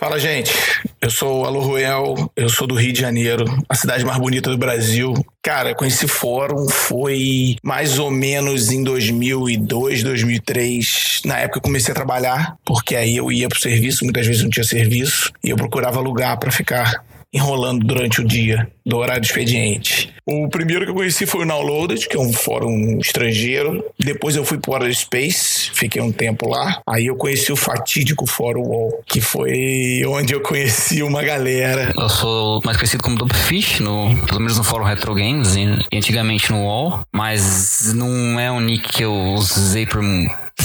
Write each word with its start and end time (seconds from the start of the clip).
Fala, 0.00 0.16
gente. 0.20 0.52
Eu 1.02 1.10
sou 1.10 1.42
o 1.42 1.44
Alô 1.44 1.58
Ruel, 1.58 2.30
eu 2.36 2.48
sou 2.48 2.68
do 2.68 2.76
Rio 2.76 2.92
de 2.92 3.00
Janeiro, 3.00 3.44
a 3.68 3.74
cidade 3.74 4.04
mais 4.04 4.16
bonita 4.16 4.48
do 4.48 4.56
Brasil. 4.56 5.12
Cara, 5.42 5.74
com 5.74 5.84
esse 5.84 6.06
fórum 6.06 6.68
foi 6.68 7.56
mais 7.64 7.98
ou 7.98 8.08
menos 8.08 8.70
em 8.70 8.84
2002, 8.84 10.04
2003. 10.04 11.22
Na 11.24 11.38
época 11.38 11.58
eu 11.58 11.62
comecei 11.62 11.90
a 11.90 11.96
trabalhar, 11.96 12.56
porque 12.64 12.94
aí 12.94 13.16
eu 13.16 13.32
ia 13.32 13.48
pro 13.48 13.58
serviço, 13.58 14.04
muitas 14.04 14.24
vezes 14.24 14.44
não 14.44 14.50
tinha 14.50 14.62
serviço, 14.62 15.32
e 15.42 15.50
eu 15.50 15.56
procurava 15.56 15.98
lugar 15.98 16.36
para 16.36 16.52
ficar 16.52 17.04
enrolando 17.32 17.86
durante 17.86 18.20
o 18.20 18.24
dia 18.26 18.70
do 18.84 18.96
horário 18.96 19.22
expediente. 19.22 20.12
O 20.26 20.48
primeiro 20.48 20.84
que 20.84 20.90
eu 20.90 20.94
conheci 20.94 21.26
foi 21.26 21.44
o 21.44 21.46
Downloaded, 21.46 22.08
que 22.08 22.16
é 22.16 22.20
um 22.20 22.32
fórum 22.32 22.98
estrangeiro. 22.98 23.84
Depois 23.98 24.36
eu 24.36 24.44
fui 24.44 24.58
para 24.58 24.84
o 24.84 24.94
Space, 24.94 25.70
fiquei 25.72 26.00
um 26.00 26.12
tempo 26.12 26.48
lá. 26.48 26.80
Aí 26.86 27.06
eu 27.06 27.16
conheci 27.16 27.52
o 27.52 27.56
fatídico 27.56 28.26
Fórum 28.26 28.62
Wall, 28.62 29.02
que 29.06 29.20
foi 29.20 30.02
onde 30.06 30.34
eu 30.34 30.40
conheci 30.40 31.02
uma 31.02 31.22
galera. 31.22 31.92
Eu 31.96 32.08
sou 32.08 32.60
mais 32.64 32.76
conhecido 32.76 33.02
como 33.02 33.16
Dubfish, 33.16 33.80
no, 33.80 34.16
pelo 34.26 34.40
menos 34.40 34.56
no 34.56 34.64
fórum 34.64 34.84
Retro 34.84 35.14
Games, 35.14 35.54
e 35.56 35.96
antigamente 35.96 36.50
no 36.50 36.64
Wall, 36.64 37.00
mas 37.12 37.92
não 37.94 38.38
é 38.38 38.50
um 38.50 38.60
nick 38.60 38.88
que 38.88 39.04
eu 39.04 39.14
usei 39.34 39.86
por 39.86 40.02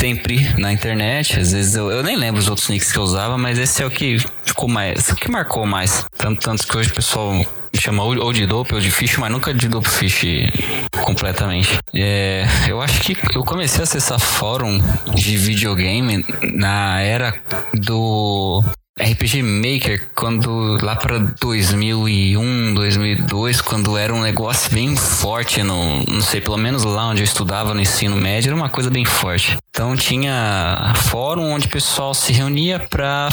sempre 0.04 0.54
na 0.60 0.74
internet. 0.74 1.40
Às 1.40 1.54
vezes 1.54 1.76
eu, 1.76 1.90
eu 1.90 2.04
nem 2.04 2.18
lembro 2.18 2.42
os 2.42 2.50
outros 2.50 2.68
nicks 2.68 2.92
que 2.92 3.00
eu 3.00 3.04
usava, 3.04 3.38
mas 3.38 3.58
esse 3.58 3.82
é 3.82 3.86
o 3.86 3.90
que 3.90 4.18
ficou 4.44 4.68
mais, 4.68 5.08
o 5.08 5.16
que 5.16 5.32
marcou 5.32 5.66
mais. 5.66 6.06
Tanto, 6.18 6.42
tanto 6.42 6.68
que 6.68 6.78
hoje 6.78 6.90
o 6.90 6.94
pessoal 6.94 7.34
chama 7.74 8.04
ou 8.04 8.34
de 8.34 8.46
dope 8.46 8.76
ou 8.76 8.82
de 8.82 8.92
fish, 8.92 9.18
mas 9.18 9.32
nunca 9.32 9.54
de 9.54 9.70
dope 9.70 9.88
fish 9.88 10.26
completamente. 11.06 11.80
É, 11.94 12.46
eu 12.68 12.82
acho 12.82 13.00
que 13.00 13.16
eu 13.34 13.46
comecei 13.46 13.80
a 13.80 13.84
acessar 13.84 14.20
fórum 14.20 14.82
de 15.16 15.38
videogame 15.38 16.26
na 16.54 17.00
era 17.00 17.34
do 17.74 18.62
RPG 19.00 19.42
Maker, 19.42 20.10
quando 20.14 20.78
lá 20.80 20.96
para 20.96 21.18
2001, 21.18 22.76
2002, 22.76 23.60
quando 23.60 23.98
era 23.98 24.14
um 24.14 24.22
negócio 24.22 24.72
bem 24.72 24.96
forte, 24.96 25.64
no, 25.64 26.04
não 26.06 26.22
sei, 26.22 26.40
pelo 26.40 26.58
menos 26.58 26.84
lá 26.84 27.08
onde 27.08 27.22
eu 27.22 27.26
estudava 27.26 27.74
no 27.74 27.82
ensino 27.82 28.16
médio, 28.16 28.50
era 28.50 28.56
uma 28.56 28.70
coisa 28.70 28.92
bem 28.92 29.04
forte. 29.04 29.58
Então 29.72 29.96
tinha 29.96 30.94
fórum 31.10 31.54
onde 31.54 31.66
o 31.66 31.72
pessoal 31.72 32.14
se 32.14 32.32
reunia 32.32 32.80
para 32.80 33.30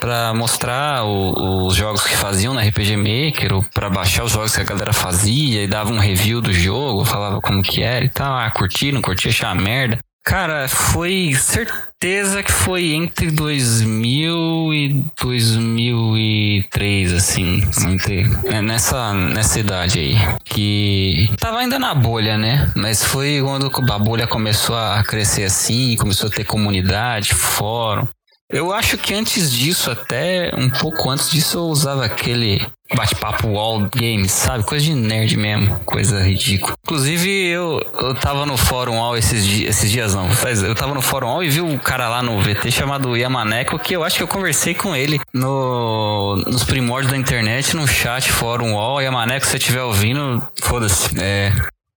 para 0.00 0.32
mostrar 0.32 1.04
o, 1.04 1.66
os 1.66 1.74
jogos 1.74 2.04
que 2.04 2.16
faziam 2.16 2.54
na 2.54 2.62
RPG 2.62 2.96
Maker, 2.96 3.52
ou 3.52 3.62
para 3.62 3.90
baixar 3.90 4.24
os 4.24 4.32
jogos 4.32 4.54
que 4.54 4.62
a 4.62 4.64
galera 4.64 4.94
fazia 4.94 5.62
e 5.62 5.68
dava 5.68 5.92
um 5.92 5.98
review 5.98 6.40
do 6.40 6.54
jogo, 6.54 7.04
falava 7.04 7.38
como 7.42 7.62
que 7.62 7.82
era 7.82 8.02
e 8.02 8.08
tal, 8.08 8.34
ah, 8.34 8.50
curti, 8.50 8.90
não 8.90 9.02
curti, 9.02 9.28
achava 9.28 9.60
merda. 9.60 9.98
Cara, 10.24 10.68
foi 10.68 11.34
certeza 11.34 12.44
que 12.44 12.52
foi 12.52 12.92
entre 12.92 13.30
2000 13.30 14.72
e 14.72 15.04
2003, 15.20 17.12
assim, 17.12 17.62
entre, 17.86 18.30
é, 18.46 18.62
nessa, 18.62 19.12
nessa 19.12 19.58
idade 19.58 19.98
aí. 19.98 20.14
Que 20.44 21.28
tava 21.38 21.58
ainda 21.58 21.78
na 21.78 21.92
bolha, 21.92 22.38
né? 22.38 22.70
Mas 22.76 23.04
foi 23.04 23.42
quando 23.42 23.70
a 23.92 23.98
bolha 23.98 24.26
começou 24.26 24.76
a 24.76 25.02
crescer 25.02 25.44
assim, 25.44 25.96
começou 25.96 26.28
a 26.28 26.32
ter 26.32 26.44
comunidade, 26.44 27.34
fórum. 27.34 28.06
Eu 28.52 28.70
acho 28.70 28.98
que 28.98 29.14
antes 29.14 29.50
disso, 29.50 29.90
até 29.90 30.52
um 30.54 30.68
pouco 30.68 31.08
antes 31.08 31.30
disso, 31.30 31.56
eu 31.56 31.62
usava 31.62 32.04
aquele 32.04 32.60
bate-papo 32.94 33.48
wall 33.48 33.88
games, 33.88 34.30
sabe? 34.30 34.62
Coisa 34.62 34.84
de 34.84 34.94
nerd 34.94 35.38
mesmo, 35.38 35.80
coisa 35.86 36.22
ridícula. 36.22 36.74
Inclusive, 36.84 37.30
eu, 37.48 37.80
eu 37.98 38.14
tava 38.14 38.44
no 38.44 38.58
fórum 38.58 38.98
wall 38.98 39.16
esses, 39.16 39.46
dias, 39.46 39.70
esses 39.70 39.90
dias, 39.90 40.14
não. 40.14 40.28
Eu 40.66 40.74
tava 40.74 40.92
no 40.92 41.00
fórum 41.00 41.28
wall 41.28 41.42
e 41.42 41.48
vi 41.48 41.62
um 41.62 41.78
cara 41.78 42.08
lá 42.10 42.22
no 42.22 42.42
VT 42.42 42.70
chamado 42.70 43.16
Yamaneko, 43.16 43.78
que 43.78 43.96
eu 43.96 44.04
acho 44.04 44.18
que 44.18 44.22
eu 44.22 44.28
conversei 44.28 44.74
com 44.74 44.94
ele 44.94 45.18
no, 45.32 46.36
nos 46.46 46.64
primórdios 46.64 47.10
da 47.10 47.16
internet, 47.16 47.74
no 47.74 47.88
chat 47.88 48.30
fórum 48.30 48.74
wall. 48.74 49.00
Yamaneko, 49.00 49.46
se 49.46 49.52
você 49.52 49.56
estiver 49.56 49.82
ouvindo, 49.82 50.46
foda-se. 50.60 51.08
É, 51.18 51.52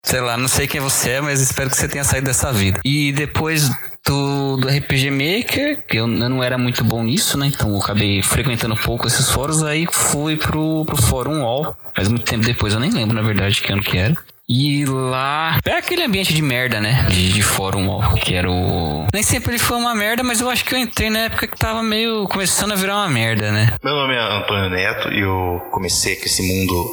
Sei 0.04 0.20
lá, 0.20 0.36
não 0.36 0.48
sei 0.48 0.66
quem 0.66 0.80
você 0.80 1.10
é, 1.10 1.20
mas 1.20 1.40
espero 1.40 1.70
que 1.70 1.76
você 1.76 1.88
tenha 1.88 2.02
saído 2.02 2.26
dessa 2.26 2.52
vida. 2.52 2.80
E 2.84 3.12
depois 3.12 3.70
do, 4.04 4.56
do 4.56 4.68
RPG 4.68 5.10
Maker, 5.10 5.84
que 5.86 5.96
eu, 5.96 6.08
eu 6.12 6.28
não 6.28 6.42
era 6.42 6.58
muito 6.58 6.82
bom 6.82 7.04
nisso, 7.04 7.38
né? 7.38 7.46
Então 7.46 7.70
eu 7.70 7.78
acabei 7.78 8.20
frequentando 8.20 8.76
pouco 8.76 9.06
esses 9.06 9.30
fóruns, 9.30 9.62
aí 9.62 9.86
fui 9.90 10.36
pro, 10.36 10.84
pro 10.84 11.00
Fórum 11.00 11.42
Wall. 11.42 11.76
Faz 11.94 12.08
muito 12.08 12.24
tempo 12.24 12.44
depois, 12.44 12.74
eu 12.74 12.80
nem 12.80 12.90
lembro, 12.90 13.14
na 13.14 13.22
verdade, 13.22 13.60
que 13.62 13.72
ano 13.72 13.82
que 13.82 13.96
era. 13.96 14.16
E 14.54 14.84
lá. 14.84 15.58
É 15.64 15.78
aquele 15.78 16.02
ambiente 16.02 16.34
de 16.34 16.42
merda, 16.42 16.78
né? 16.78 17.06
De, 17.08 17.32
de 17.32 17.42
fórum, 17.42 17.88
ó, 17.88 18.12
que 18.16 18.34
era 18.34 18.50
o. 18.50 19.06
Nem 19.10 19.22
sempre 19.22 19.52
ele 19.52 19.58
foi 19.58 19.78
uma 19.78 19.94
merda, 19.94 20.22
mas 20.22 20.42
eu 20.42 20.50
acho 20.50 20.62
que 20.62 20.74
eu 20.74 20.78
entrei 20.78 21.08
na 21.08 21.20
época 21.20 21.46
que 21.46 21.56
tava 21.56 21.82
meio 21.82 22.28
começando 22.28 22.72
a 22.72 22.74
virar 22.74 22.96
uma 22.96 23.08
merda, 23.08 23.50
né? 23.50 23.74
Meu 23.82 23.94
nome 23.94 24.14
é 24.14 24.20
Antônio 24.20 24.68
Neto 24.68 25.10
e 25.10 25.20
eu 25.20 25.58
comecei 25.70 26.16
com 26.16 26.26
esse 26.26 26.42
mundo 26.42 26.86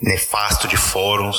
nefasto 0.00 0.66
de 0.66 0.78
fóruns, 0.78 1.36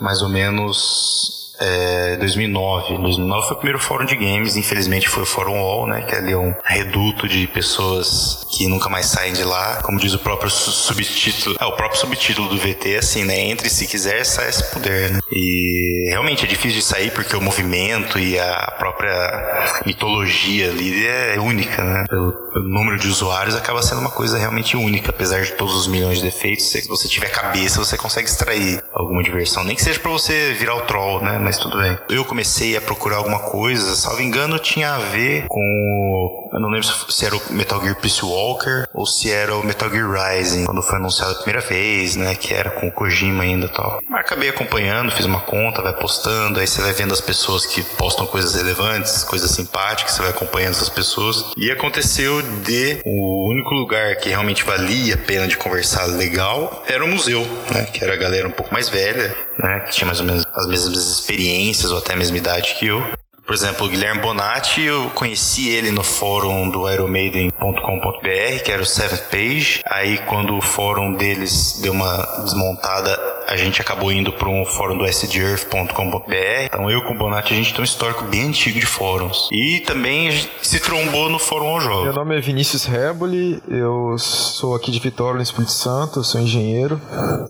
mais 0.00 0.22
ou 0.22 0.28
menos 0.28 1.45
é, 1.60 2.16
2009. 2.16 2.98
2009 2.98 3.46
foi 3.46 3.52
o 3.52 3.58
primeiro 3.58 3.78
fórum 3.78 4.04
de 4.04 4.16
games, 4.16 4.56
infelizmente 4.56 5.08
foi 5.08 5.22
o 5.22 5.26
Fórum 5.26 5.60
Wall, 5.60 5.86
né, 5.86 6.02
que 6.02 6.14
é 6.14 6.18
ali 6.18 6.34
um 6.34 6.54
reduto 6.64 7.28
de 7.28 7.46
pessoas 7.46 8.46
que 8.56 8.66
nunca 8.68 8.88
mais 8.88 9.06
saem 9.06 9.32
de 9.32 9.44
lá. 9.44 9.82
Como 9.82 9.98
diz 9.98 10.14
o 10.14 10.18
próprio 10.18 10.50
subtítulo, 10.50 11.56
é, 11.60 11.64
o 11.64 11.72
próprio 11.72 11.98
subtítulo 12.00 12.48
do 12.48 12.58
VT, 12.58 12.96
assim, 12.96 13.24
né, 13.24 13.38
entre 13.40 13.68
se 13.68 13.86
quiser, 13.86 14.24
sai 14.24 14.52
se 14.52 14.64
puder, 14.70 15.10
né. 15.10 15.18
E 15.30 16.08
realmente 16.10 16.44
é 16.44 16.48
difícil 16.48 16.78
de 16.78 16.84
sair 16.84 17.10
porque 17.10 17.36
o 17.36 17.40
movimento 17.40 18.18
e 18.18 18.38
a 18.38 18.74
própria 18.78 19.82
mitologia 19.84 20.70
ali 20.70 21.06
é 21.06 21.38
única, 21.38 21.82
né. 21.82 22.04
O 22.10 22.60
número 22.60 22.98
de 22.98 23.08
usuários 23.08 23.54
acaba 23.54 23.82
sendo 23.82 24.00
uma 24.00 24.10
coisa 24.10 24.38
realmente 24.38 24.76
única, 24.76 25.10
apesar 25.10 25.42
de 25.42 25.52
todos 25.52 25.74
os 25.74 25.86
milhões 25.86 26.18
de 26.18 26.24
defeitos. 26.24 26.70
Se 26.70 26.86
você 26.88 27.08
tiver 27.08 27.28
cabeça, 27.28 27.78
você 27.78 27.96
consegue 27.96 28.28
extrair 28.28 28.82
alguma 28.92 29.22
diversão, 29.22 29.62
nem 29.64 29.76
que 29.76 29.82
seja 29.82 30.00
para 30.00 30.10
você 30.10 30.54
virar 30.58 30.76
o 30.76 30.82
troll, 30.82 31.22
né, 31.22 31.38
mas 31.46 31.58
tudo 31.58 31.78
bem. 31.78 31.96
Eu 32.08 32.24
comecei 32.24 32.76
a 32.76 32.80
procurar 32.80 33.18
alguma 33.18 33.38
coisa, 33.38 33.94
salvo 33.94 34.20
engano, 34.20 34.58
tinha 34.58 34.94
a 34.94 34.98
ver 34.98 35.46
com. 35.46 36.50
Eu 36.52 36.58
não 36.58 36.68
lembro 36.68 36.88
se 36.88 37.24
era 37.24 37.36
o 37.36 37.40
Metal 37.50 37.80
Gear 37.80 37.94
Peace 37.94 38.24
Walker 38.24 38.88
ou 38.92 39.06
se 39.06 39.30
era 39.30 39.54
o 39.54 39.64
Metal 39.64 39.88
Gear 39.88 40.10
Rising, 40.10 40.64
quando 40.64 40.82
foi 40.82 40.96
anunciado 40.96 41.30
a 41.30 41.34
primeira 41.36 41.60
vez, 41.60 42.16
né? 42.16 42.34
Que 42.34 42.52
era 42.52 42.70
com 42.70 42.88
o 42.88 42.92
Kojima 42.92 43.44
ainda 43.44 43.66
e 43.66 43.68
tal. 43.68 44.00
Mas 44.08 44.22
acabei 44.22 44.48
acompanhando, 44.48 45.12
fiz 45.12 45.24
uma 45.24 45.38
conta, 45.38 45.82
vai 45.82 45.92
postando, 45.92 46.58
aí 46.58 46.66
você 46.66 46.82
vai 46.82 46.92
vendo 46.92 47.12
as 47.12 47.20
pessoas 47.20 47.64
que 47.64 47.80
postam 47.80 48.26
coisas 48.26 48.56
relevantes, 48.56 49.22
coisas 49.22 49.52
simpáticas, 49.52 50.14
você 50.14 50.22
vai 50.22 50.30
acompanhando 50.30 50.72
essas 50.72 50.88
pessoas. 50.88 51.52
E 51.56 51.70
aconteceu 51.70 52.42
de 52.42 53.00
o 53.04 53.48
único 53.48 53.72
lugar 53.72 54.16
que 54.16 54.30
realmente 54.30 54.64
valia 54.64 55.14
a 55.14 55.18
pena 55.18 55.46
de 55.46 55.56
conversar 55.56 56.06
legal 56.06 56.82
era 56.88 57.04
o 57.04 57.08
museu, 57.08 57.46
né? 57.70 57.84
Que 57.84 58.02
era 58.02 58.14
a 58.14 58.16
galera 58.16 58.48
um 58.48 58.52
pouco 58.52 58.72
mais 58.72 58.88
velha, 58.88 59.32
né? 59.58 59.80
Que 59.80 59.92
tinha 59.92 60.06
mais 60.06 60.20
ou 60.20 60.26
menos 60.26 60.44
as 60.54 60.66
mesmas 60.66 60.96
experiências 60.96 61.90
ou 61.90 61.98
até 61.98 62.12
a 62.12 62.16
mesma 62.16 62.36
idade 62.36 62.74
que 62.78 62.86
eu. 62.86 63.02
Por 63.46 63.54
exemplo, 63.54 63.86
o 63.86 63.88
Guilherme 63.88 64.20
Bonatti, 64.20 64.82
eu 64.82 65.08
conheci 65.10 65.68
ele 65.68 65.92
no 65.92 66.02
fórum 66.02 66.68
do 66.68 66.90
ironmaiden.com.br, 66.90 68.62
que 68.64 68.72
era 68.72 68.82
o 68.82 68.84
Seventh 68.84 69.30
Page. 69.30 69.82
Aí, 69.86 70.18
quando 70.18 70.56
o 70.56 70.60
fórum 70.60 71.12
deles 71.14 71.78
deu 71.80 71.92
uma 71.92 72.42
desmontada, 72.42 73.16
a 73.46 73.56
gente 73.56 73.80
acabou 73.80 74.10
indo 74.10 74.32
para 74.32 74.48
um 74.48 74.64
fórum 74.64 74.98
do 74.98 75.06
sdearth.com.br. 75.06 76.64
Então, 76.64 76.90
eu 76.90 77.02
com 77.02 77.14
o 77.14 77.16
Bonatti, 77.16 77.52
a 77.52 77.56
gente 77.56 77.72
tem 77.72 77.80
um 77.80 77.84
histórico 77.84 78.24
bem 78.24 78.48
antigo 78.48 78.80
de 78.80 78.86
fóruns. 78.86 79.48
E 79.52 79.78
também 79.86 80.32
se 80.60 80.80
trombou 80.80 81.30
no 81.30 81.38
fórum 81.38 81.68
ao 81.68 81.80
jogo. 81.80 82.02
Meu 82.02 82.12
nome 82.12 82.36
é 82.36 82.40
Vinícius 82.40 82.84
Reboli, 82.84 83.62
eu 83.68 84.18
sou 84.18 84.74
aqui 84.74 84.90
de 84.90 84.98
Vitória, 84.98 85.36
no 85.36 85.42
Espírito 85.42 85.70
Santo, 85.70 86.24
sou 86.24 86.40
engenheiro 86.40 87.00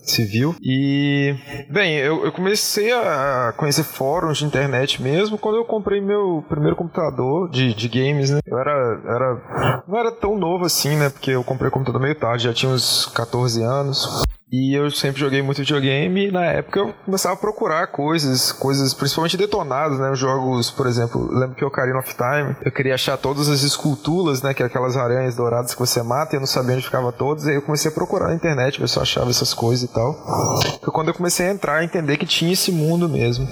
civil. 0.03 0.55
E, 0.61 1.35
bem, 1.67 1.95
eu, 1.95 2.23
eu 2.23 2.31
comecei 2.31 2.91
a 2.93 3.51
conhecer 3.57 3.83
fóruns 3.83 4.37
de 4.37 4.45
internet 4.45 5.01
mesmo 5.01 5.39
quando 5.39 5.55
eu 5.55 5.65
comprei 5.65 5.86
comprei 5.87 6.01
meu 6.01 6.43
primeiro 6.49 6.75
computador 6.75 7.49
de, 7.49 7.73
de 7.73 7.87
games, 7.87 8.29
né? 8.29 8.39
Eu 8.45 8.59
era, 8.59 8.71
era. 9.05 9.83
Não 9.87 9.97
era 9.97 10.11
tão 10.11 10.37
novo 10.37 10.65
assim, 10.65 10.97
né? 10.97 11.09
Porque 11.09 11.31
eu 11.31 11.43
comprei 11.45 11.69
o 11.69 11.71
computador 11.71 12.01
meio 12.01 12.13
tarde, 12.13 12.43
já 12.43 12.53
tinha 12.53 12.69
uns 12.69 13.05
14 13.05 13.63
anos. 13.63 14.21
E 14.49 14.73
eu 14.73 14.89
sempre 14.89 15.19
joguei 15.19 15.41
muito 15.41 15.57
videogame 15.57 16.27
e 16.27 16.31
na 16.31 16.45
época 16.45 16.79
eu 16.79 16.93
começava 17.03 17.35
a 17.35 17.37
procurar 17.37 17.85
coisas, 17.87 18.49
coisas 18.53 18.93
principalmente 18.93 19.35
detonadas, 19.35 19.99
né? 19.99 20.15
Jogos, 20.15 20.71
por 20.71 20.87
exemplo, 20.87 21.29
lembro 21.37 21.53
que 21.53 21.65
Ocarina 21.65 21.99
of 21.99 22.15
Time, 22.15 22.55
eu 22.63 22.71
queria 22.71 22.95
achar 22.95 23.17
todas 23.17 23.49
as 23.49 23.63
esculturas, 23.63 24.41
né? 24.41 24.53
Que 24.53 24.63
é 24.63 24.65
aquelas 24.65 24.95
aranhas 24.95 25.35
douradas 25.35 25.73
que 25.73 25.79
você 25.79 26.01
mata 26.01 26.33
e 26.33 26.37
eu 26.37 26.39
não 26.39 26.47
sabia 26.47 26.75
onde 26.75 26.85
ficava 26.85 27.11
todas. 27.11 27.45
E 27.45 27.49
aí 27.49 27.55
eu 27.55 27.61
comecei 27.61 27.91
a 27.91 27.93
procurar 27.93 28.29
na 28.29 28.35
internet, 28.35 28.79
ver 28.79 28.87
se 28.87 28.95
eu 28.95 29.01
achava 29.01 29.29
essas 29.29 29.53
coisas 29.53 29.83
e 29.89 29.93
tal. 29.93 30.13
Foi 30.81 30.93
quando 30.93 31.09
eu 31.09 31.13
comecei 31.13 31.47
a 31.47 31.51
entrar, 31.51 31.79
a 31.79 31.83
entender 31.83 32.15
que 32.15 32.25
tinha 32.25 32.53
esse 32.53 32.71
mundo 32.71 33.09
mesmo. 33.09 33.45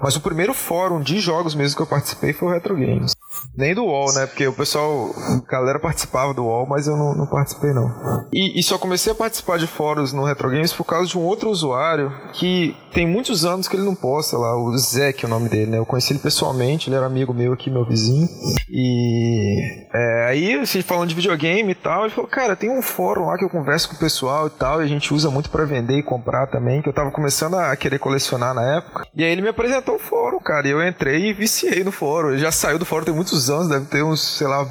Mas 0.00 0.14
o 0.14 0.20
primeiro 0.20 0.54
fórum 0.54 1.00
de 1.00 1.18
jogos 1.18 1.56
mesmo 1.56 1.76
que 1.76 1.82
eu 1.82 1.88
participei 1.88 2.32
foi 2.32 2.48
o 2.48 2.52
Retro 2.52 2.76
Games. 2.76 3.16
Nem 3.56 3.74
do 3.74 3.84
UOL, 3.84 4.12
né? 4.12 4.26
Porque 4.26 4.46
o 4.46 4.52
pessoal, 4.52 5.10
a 5.16 5.50
galera 5.50 5.78
participava 5.78 6.34
do 6.34 6.44
UOL, 6.44 6.66
mas 6.66 6.86
eu 6.86 6.96
não, 6.96 7.14
não 7.14 7.26
participei 7.26 7.72
não. 7.72 7.88
E, 8.32 8.60
e, 8.60 8.62
só 8.62 8.76
comecei 8.76 9.12
a 9.12 9.16
participar 9.16 9.58
de 9.58 9.66
fóruns 9.66 10.12
no 10.12 10.24
Retro 10.24 10.50
Games 10.50 10.72
por 10.74 10.84
causa 10.84 11.08
de 11.08 11.16
um 11.16 11.22
outro 11.22 11.48
usuário 11.48 12.12
que 12.34 12.76
tem 12.92 13.06
muitos 13.06 13.46
anos 13.46 13.66
que 13.66 13.74
ele 13.74 13.84
não 13.84 13.94
posta 13.94 14.36
lá, 14.36 14.56
o 14.56 14.76
Zé, 14.76 15.12
que 15.12 15.24
é 15.24 15.28
o 15.28 15.30
nome 15.30 15.48
dele, 15.48 15.70
né? 15.70 15.78
Eu 15.78 15.86
conheci 15.86 16.12
ele 16.12 16.18
pessoalmente, 16.18 16.90
ele 16.90 16.96
era 16.96 17.06
amigo 17.06 17.32
meu 17.32 17.54
aqui, 17.54 17.70
meu 17.70 17.86
vizinho. 17.86 18.28
E 18.68 19.86
é, 19.94 20.26
aí, 20.28 20.54
assim, 20.54 20.82
falando 20.82 21.08
de 21.08 21.14
videogame 21.14 21.72
e 21.72 21.74
tal, 21.74 22.04
ele 22.04 22.14
falou, 22.14 22.28
cara, 22.28 22.54
tem 22.54 22.70
um 22.70 22.82
fórum 22.82 23.26
lá 23.26 23.38
que 23.38 23.44
eu 23.44 23.50
converso 23.50 23.88
com 23.88 23.96
o 23.96 23.98
pessoal 23.98 24.48
e 24.48 24.50
tal, 24.50 24.82
e 24.82 24.84
a 24.84 24.88
gente 24.88 25.14
usa 25.14 25.30
muito 25.30 25.48
para 25.48 25.64
vender 25.64 25.98
e 25.98 26.02
comprar 26.02 26.46
também, 26.48 26.82
que 26.82 26.88
eu 26.88 26.92
tava 26.92 27.10
começando 27.10 27.54
a 27.54 27.74
querer 27.74 27.98
colecionar 27.98 28.54
na 28.54 28.76
época. 28.76 29.06
E 29.14 29.24
aí 29.24 29.30
ele 29.30 29.42
me 29.42 29.48
apresentou 29.48 29.94
o 29.96 29.98
fórum, 29.98 30.38
cara, 30.40 30.68
e 30.68 30.70
eu 30.70 30.86
entrei 30.86 31.30
e 31.30 31.32
viciei 31.32 31.82
no 31.82 31.92
fórum. 31.92 32.30
Ele 32.30 32.38
já 32.38 32.52
saiu 32.52 32.78
do 32.78 32.84
fórum 32.84 33.06
tem 33.06 33.14
muitos 33.26 33.50
anos, 33.50 33.68
deve 33.68 33.86
ter 33.86 34.04
uns, 34.04 34.20
sei 34.20 34.46
lá, 34.46 34.64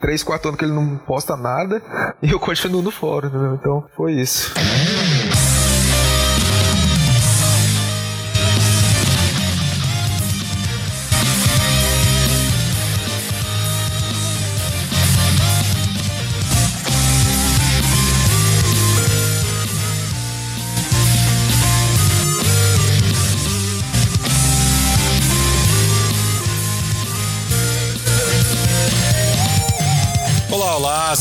3, 0.00 0.22
4 0.22 0.48
anos 0.48 0.58
que 0.58 0.64
ele 0.64 0.72
não 0.72 0.96
posta 0.98 1.36
nada, 1.36 1.82
e 2.22 2.30
eu 2.30 2.38
continuo 2.38 2.80
no 2.80 2.92
fórum, 2.92 3.26
entendeu? 3.26 3.54
Então, 3.54 3.84
foi 3.96 4.12
isso. 4.12 4.54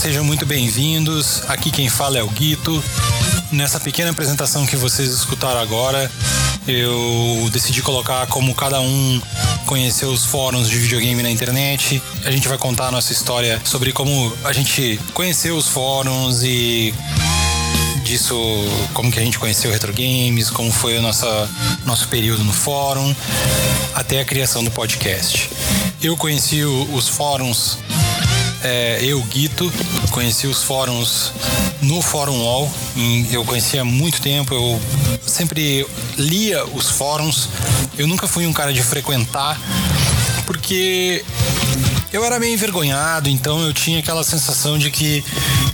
Sejam 0.07 0.23
muito 0.23 0.45
bem-vindos. 0.45 1.43
Aqui 1.49 1.69
quem 1.69 1.89
fala 1.89 2.17
é 2.17 2.23
o 2.23 2.29
Guito. 2.29 2.81
Nessa 3.51 3.77
pequena 3.77 4.11
apresentação 4.11 4.65
que 4.65 4.77
vocês 4.77 5.11
escutaram 5.11 5.59
agora, 5.59 6.09
eu 6.65 7.49
decidi 7.51 7.81
colocar 7.81 8.25
como 8.27 8.55
cada 8.55 8.79
um 8.79 9.21
conheceu 9.65 10.07
os 10.07 10.23
fóruns 10.23 10.69
de 10.69 10.77
videogame 10.77 11.21
na 11.21 11.29
internet. 11.29 12.01
A 12.23 12.31
gente 12.31 12.47
vai 12.47 12.57
contar 12.57 12.87
a 12.87 12.91
nossa 12.91 13.11
história 13.11 13.59
sobre 13.65 13.91
como 13.91 14.31
a 14.45 14.53
gente 14.53 14.97
conheceu 15.13 15.57
os 15.57 15.67
fóruns 15.67 16.41
e 16.41 16.93
disso, 18.05 18.37
como 18.93 19.11
que 19.11 19.19
a 19.19 19.21
gente 19.21 19.37
conheceu 19.37 19.69
Retro 19.69 19.91
Games, 19.91 20.49
como 20.49 20.71
foi 20.71 20.97
o 20.97 21.01
nosso, 21.01 21.25
nosso 21.85 22.07
período 22.07 22.45
no 22.45 22.53
fórum, 22.53 23.13
até 23.93 24.21
a 24.21 24.25
criação 24.25 24.63
do 24.63 24.71
podcast. 24.71 25.49
Eu 26.01 26.15
conheci 26.15 26.63
os 26.63 27.09
fóruns 27.09 27.77
é, 28.63 28.99
eu, 29.03 29.21
Guito, 29.23 29.71
conheci 30.11 30.47
os 30.47 30.63
fóruns 30.63 31.31
no 31.81 32.01
Fórum 32.01 32.41
Wall. 32.41 32.71
Eu 33.31 33.45
conhecia 33.45 33.81
há 33.81 33.85
muito 33.85 34.21
tempo, 34.21 34.53
eu 34.53 34.81
sempre 35.25 35.85
lia 36.17 36.65
os 36.65 36.89
fóruns. 36.89 37.49
Eu 37.97 38.07
nunca 38.07 38.27
fui 38.27 38.45
um 38.47 38.53
cara 38.53 38.73
de 38.73 38.81
frequentar, 38.81 39.59
porque 40.45 41.23
eu 42.11 42.23
era 42.23 42.39
meio 42.39 42.53
envergonhado, 42.53 43.29
então 43.29 43.59
eu 43.61 43.73
tinha 43.73 43.99
aquela 43.99 44.23
sensação 44.23 44.77
de 44.77 44.89
que 44.89 45.23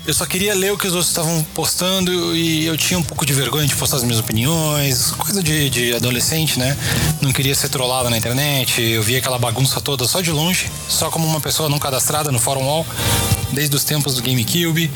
eu 0.05 0.13
só 0.13 0.25
queria 0.25 0.53
ler 0.53 0.73
o 0.73 0.77
que 0.77 0.85
os 0.85 0.93
outros 0.93 1.09
estavam 1.09 1.41
postando 1.55 2.35
e 2.35 2.65
eu 2.65 2.77
tinha 2.77 2.99
um 2.99 3.03
pouco 3.03 3.25
de 3.25 3.31
vergonha 3.31 3.65
de 3.65 3.73
postar 3.75 3.97
as 3.97 4.03
minhas 4.03 4.19
opiniões, 4.19 5.11
coisa 5.11 5.41
de, 5.41 5.69
de 5.69 5.95
adolescente, 5.95 6.59
né? 6.59 6.77
Não 7.21 7.31
queria 7.31 7.55
ser 7.55 7.69
trollado 7.69 8.09
na 8.09 8.17
internet, 8.17 8.81
eu 8.81 9.01
via 9.01 9.19
aquela 9.19 9.39
bagunça 9.39 9.79
toda 9.79 10.05
só 10.05 10.19
de 10.19 10.29
longe, 10.29 10.69
só 10.89 11.09
como 11.09 11.25
uma 11.25 11.39
pessoa 11.39 11.69
não 11.69 11.79
cadastrada 11.79 12.31
no 12.31 12.39
Fórum 12.39 12.65
Wall, 12.65 12.85
desde 13.53 13.73
os 13.75 13.85
tempos 13.85 14.15
do 14.15 14.21
GameCube, 14.21 14.91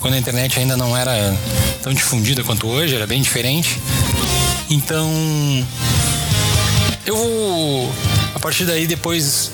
quando 0.00 0.14
a 0.14 0.18
internet 0.18 0.58
ainda 0.58 0.76
não 0.76 0.96
era 0.96 1.36
tão 1.82 1.94
difundida 1.94 2.42
quanto 2.42 2.66
hoje, 2.66 2.96
era 2.96 3.06
bem 3.06 3.22
diferente. 3.22 3.80
Então, 4.68 5.08
eu 7.04 7.92
a 8.34 8.38
partir 8.38 8.64
daí, 8.64 8.86
depois, 8.86 9.50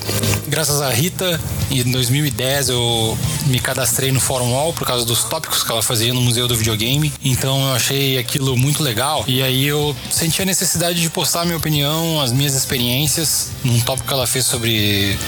graças 0.49 0.81
a 0.81 0.91
Rita, 0.91 1.41
em 1.71 1.85
2010 1.85 2.71
eu 2.71 3.19
me 3.47 3.59
cadastrei 3.59 4.13
no 4.13 4.21
Fórum 4.21 4.53
Wall 4.53 4.73
por 4.73 4.87
causa 4.87 5.05
dos 5.05 5.25
tópicos 5.25 5.63
que 5.63 5.71
ela 5.71 5.83
fazia 5.83 6.13
no 6.13 6.21
Museu 6.21 6.47
do 6.47 6.57
Videogame. 6.57 7.13
Então 7.25 7.69
eu 7.69 7.75
achei 7.75 8.19
aquilo 8.19 8.57
muito 8.57 8.83
legal. 8.83 9.25
E 9.27 9.43
aí 9.43 9.67
eu 9.67 9.97
senti 10.11 10.43
a 10.43 10.45
necessidade 10.45 11.01
de 11.01 11.11
postar 11.11 11.45
minha 11.45 11.57
opinião, 11.57 12.21
as 12.21 12.33
minhas 12.33 12.55
experiências, 12.55 13.51
num 13.65 13.81
tópico 13.81 14.09
que 14.09 14.15
ela 14.15 14.27
fez 14.27 14.47
sobre 14.47 15.19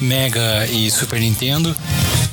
Mega 0.00 0.66
e 0.66 0.90
Super 0.90 1.20
Nintendo. 1.20 1.74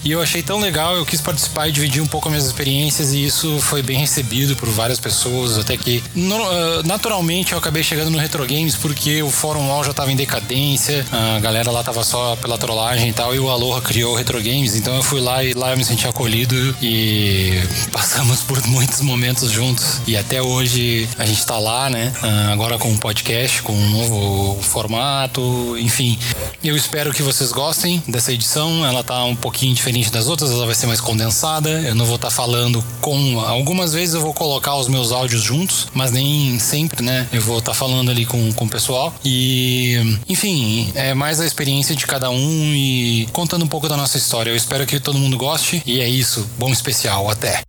E 0.04 0.12
eu 0.12 0.22
achei 0.22 0.42
tão 0.42 0.60
legal, 0.60 0.96
eu 0.96 1.06
quis 1.06 1.22
participar 1.22 1.68
e 1.68 1.72
dividir 1.72 2.02
um 2.02 2.08
pouco 2.08 2.28
as 2.28 2.32
minhas 2.32 2.48
experiências 2.48 3.14
e 3.14 3.24
isso 3.24 3.60
foi 3.60 3.84
bem 3.84 3.98
recebido 3.98 4.56
por 4.56 4.68
várias 4.70 5.00
pessoas, 5.00 5.60
até 5.60 5.78
que 5.78 6.04
ah, 6.16 6.82
naturalmente 6.84 7.52
eu 7.52 7.58
acabei 7.60 7.84
chegando 7.84 8.10
no 8.10 8.18
Retro 8.18 8.46
Games 8.48 8.76
porque 8.76 9.22
o 9.22 9.30
Fórum 9.30 9.68
Wall 9.68 9.84
já 9.84 9.92
estava 9.92 10.12
em 10.12 10.16
decadência, 10.16 11.06
a 11.12 11.40
galera 11.40 11.70
lá 11.70 11.84
tava 11.84 12.04
só 12.04 12.36
pela 12.38 12.58
trollagem 12.58 13.10
e 13.10 13.14
tal, 13.14 13.36
e 13.36 13.40
o 13.40 13.50
Aloha 13.50 13.80
criou 13.82 14.14
o 14.14 14.16
Retro 14.16 14.42
Games, 14.42 14.76
então 14.76 14.96
eu 14.96 15.04
fui 15.04 15.22
lá 15.22 15.44
e 15.44 15.54
lá 15.54 15.72
eu 15.72 15.78
me 15.78 15.86
senti 15.86 16.08
acolhido 16.08 16.76
e 16.82 17.62
passamos 17.92 18.42
por 18.42 18.66
muitos 18.68 19.02
momentos 19.02 19.52
juntos. 19.52 20.02
E 20.08 20.18
até 20.18 20.42
hoje 20.42 21.08
a 21.18 21.26
gente 21.26 21.46
tá 21.46 21.60
lá, 21.60 21.90
né? 21.90 22.12
Ah, 22.24 22.52
agora 22.52 22.78
com 22.80 22.90
um 22.90 22.98
podcast, 22.98 23.62
com 23.62 23.74
um 23.74 23.90
novo 23.90 24.62
formato, 24.62 25.78
enfim. 25.78 26.18
Eu 26.64 26.76
espero 26.76 27.14
que 27.14 27.22
vocês 27.22 27.52
gostem 27.52 28.02
dessa 28.08 28.34
edição, 28.34 28.86
ela 28.86 29.04
tá 29.04 29.24
um 29.24 29.36
pouquinho 29.36 29.74
diferente 29.74 29.91
diferente 29.92 30.12
das 30.12 30.28
outras, 30.28 30.52
ela 30.52 30.66
vai 30.66 30.76
ser 30.76 30.88
mais 30.88 31.02
condensada. 31.02 31.70
Eu 31.70 31.94
não 31.94 32.06
vou 32.06 32.16
estar 32.16 32.30
tá 32.30 32.34
falando 32.34 32.84
com. 33.02 33.40
Algumas 33.40 33.94
vezes 33.94 34.16
eu 34.16 34.22
vou 34.22 34.34
colocar 34.34 34.76
os 34.76 34.88
meus 34.88 35.12
áudios 35.12 35.44
juntos, 35.44 35.88
mas 35.94 36.12
nem 36.12 36.58
sempre, 36.60 37.04
né? 37.04 37.28
Eu 37.32 37.42
vou 37.42 37.60
estar 37.60 37.72
tá 37.72 37.78
falando 37.78 38.10
ali 38.10 38.26
com, 38.26 38.52
com 38.54 38.66
o 38.66 38.70
pessoal. 38.70 39.14
E, 39.24 40.18
enfim, 40.28 40.92
é 40.96 41.14
mais 41.14 41.40
a 41.40 41.46
experiência 41.46 41.96
de 41.96 42.08
cada 42.08 42.30
um 42.30 42.74
e 42.74 43.28
contando 43.34 43.66
um 43.66 43.68
pouco 43.68 43.88
da 43.90 43.98
nossa 43.98 44.18
história. 44.18 44.50
Eu 44.50 44.56
espero 44.56 44.86
que 44.86 45.00
todo 45.00 45.20
mundo 45.20 45.38
goste. 45.38 45.82
E 45.86 46.00
é 46.00 46.08
isso. 46.08 46.48
Bom 46.58 46.72
especial. 46.72 47.30
Até. 47.30 47.62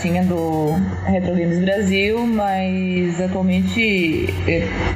Ratinha 0.00 0.24
do 0.24 0.72
Retro 1.04 1.34
Games 1.34 1.58
Brasil, 1.58 2.26
mas 2.26 3.20
atualmente, 3.20 4.32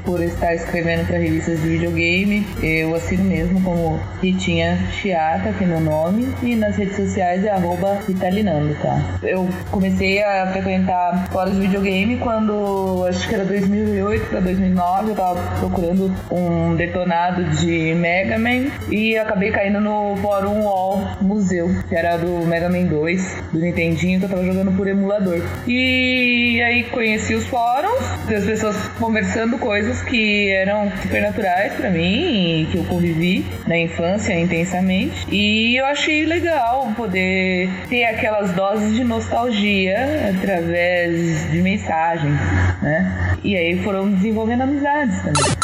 por 0.05 0.23
estar 0.23 0.55
escrevendo 0.55 1.07
para 1.07 1.19
revistas 1.19 1.61
de 1.61 1.69
videogame, 1.69 2.47
eu 2.63 2.95
assino 2.95 3.25
mesmo 3.25 3.61
como 3.63 3.99
Ritinha 4.21 4.79
Chiata, 4.93 5.53
que 5.53 5.65
é 5.65 5.67
meu 5.67 5.81
nome, 5.81 6.29
e 6.43 6.55
nas 6.55 6.77
redes 6.77 6.97
sociais 6.97 7.45
é 7.45 7.51
arroba 7.51 7.99
Ritalinando, 8.07 8.75
tá? 8.83 9.19
Eu 9.23 9.49
comecei 9.71 10.23
a 10.23 10.47
frequentar 10.53 11.29
fóruns 11.31 11.55
de 11.55 11.63
videogame 11.63 12.19
quando, 12.19 13.05
acho 13.09 13.29
que 13.29 13.35
era 13.35 13.45
2008 13.45 14.27
para 14.27 14.41
2009, 14.41 15.11
eu 15.11 15.15
tava 15.15 15.59
procurando 15.59 16.13
um 16.31 16.77
detonado 16.77 17.45
de 17.45 17.95
Mega 17.95 18.39
Man 18.39 18.67
e 18.91 19.17
acabei 19.17 19.51
caindo 19.51 19.81
no 19.81 20.17
fórum 20.17 20.65
Wall 20.65 21.03
Museu, 21.21 21.69
que 21.89 21.95
era 21.95 22.17
do 22.17 22.47
Mega 22.47 22.69
Man 22.69 22.85
2, 22.85 23.43
do 23.53 23.61
Nintendinho, 23.61 24.19
que 24.19 24.27
eu 24.27 24.31
tava 24.31 24.45
jogando 24.45 24.77
por 24.77 24.87
emulador. 24.87 25.41
E 25.67 26.61
aí 26.63 26.85
conheci 26.85 27.35
os 27.35 27.47
fóruns, 27.47 28.01
as 28.29 28.45
pessoas 28.45 28.77
conversando 28.99 29.59
coisas 29.59 29.94
que 30.03 30.51
eram 30.51 30.91
supernaturais 31.03 31.75
para 31.75 31.91
mim 31.91 32.69
que 32.71 32.79
eu 32.79 32.85
convivi 32.85 33.45
na 33.67 33.79
infância 33.79 34.33
intensamente. 34.39 35.27
E 35.31 35.77
eu 35.77 35.87
achei 35.87 36.25
legal 36.25 36.93
poder 36.97 37.69
ter 37.89 38.05
aquelas 38.05 38.53
doses 38.53 38.95
de 38.95 39.05
nostalgia 39.05 40.35
através 40.37 41.51
de 41.51 41.63
mensagens, 41.63 42.39
né? 42.83 43.37
E 43.43 43.57
aí 43.57 43.79
foram 43.83 44.11
desenvolvendo 44.11 44.63
amizades 44.63 45.17
também 45.23 45.55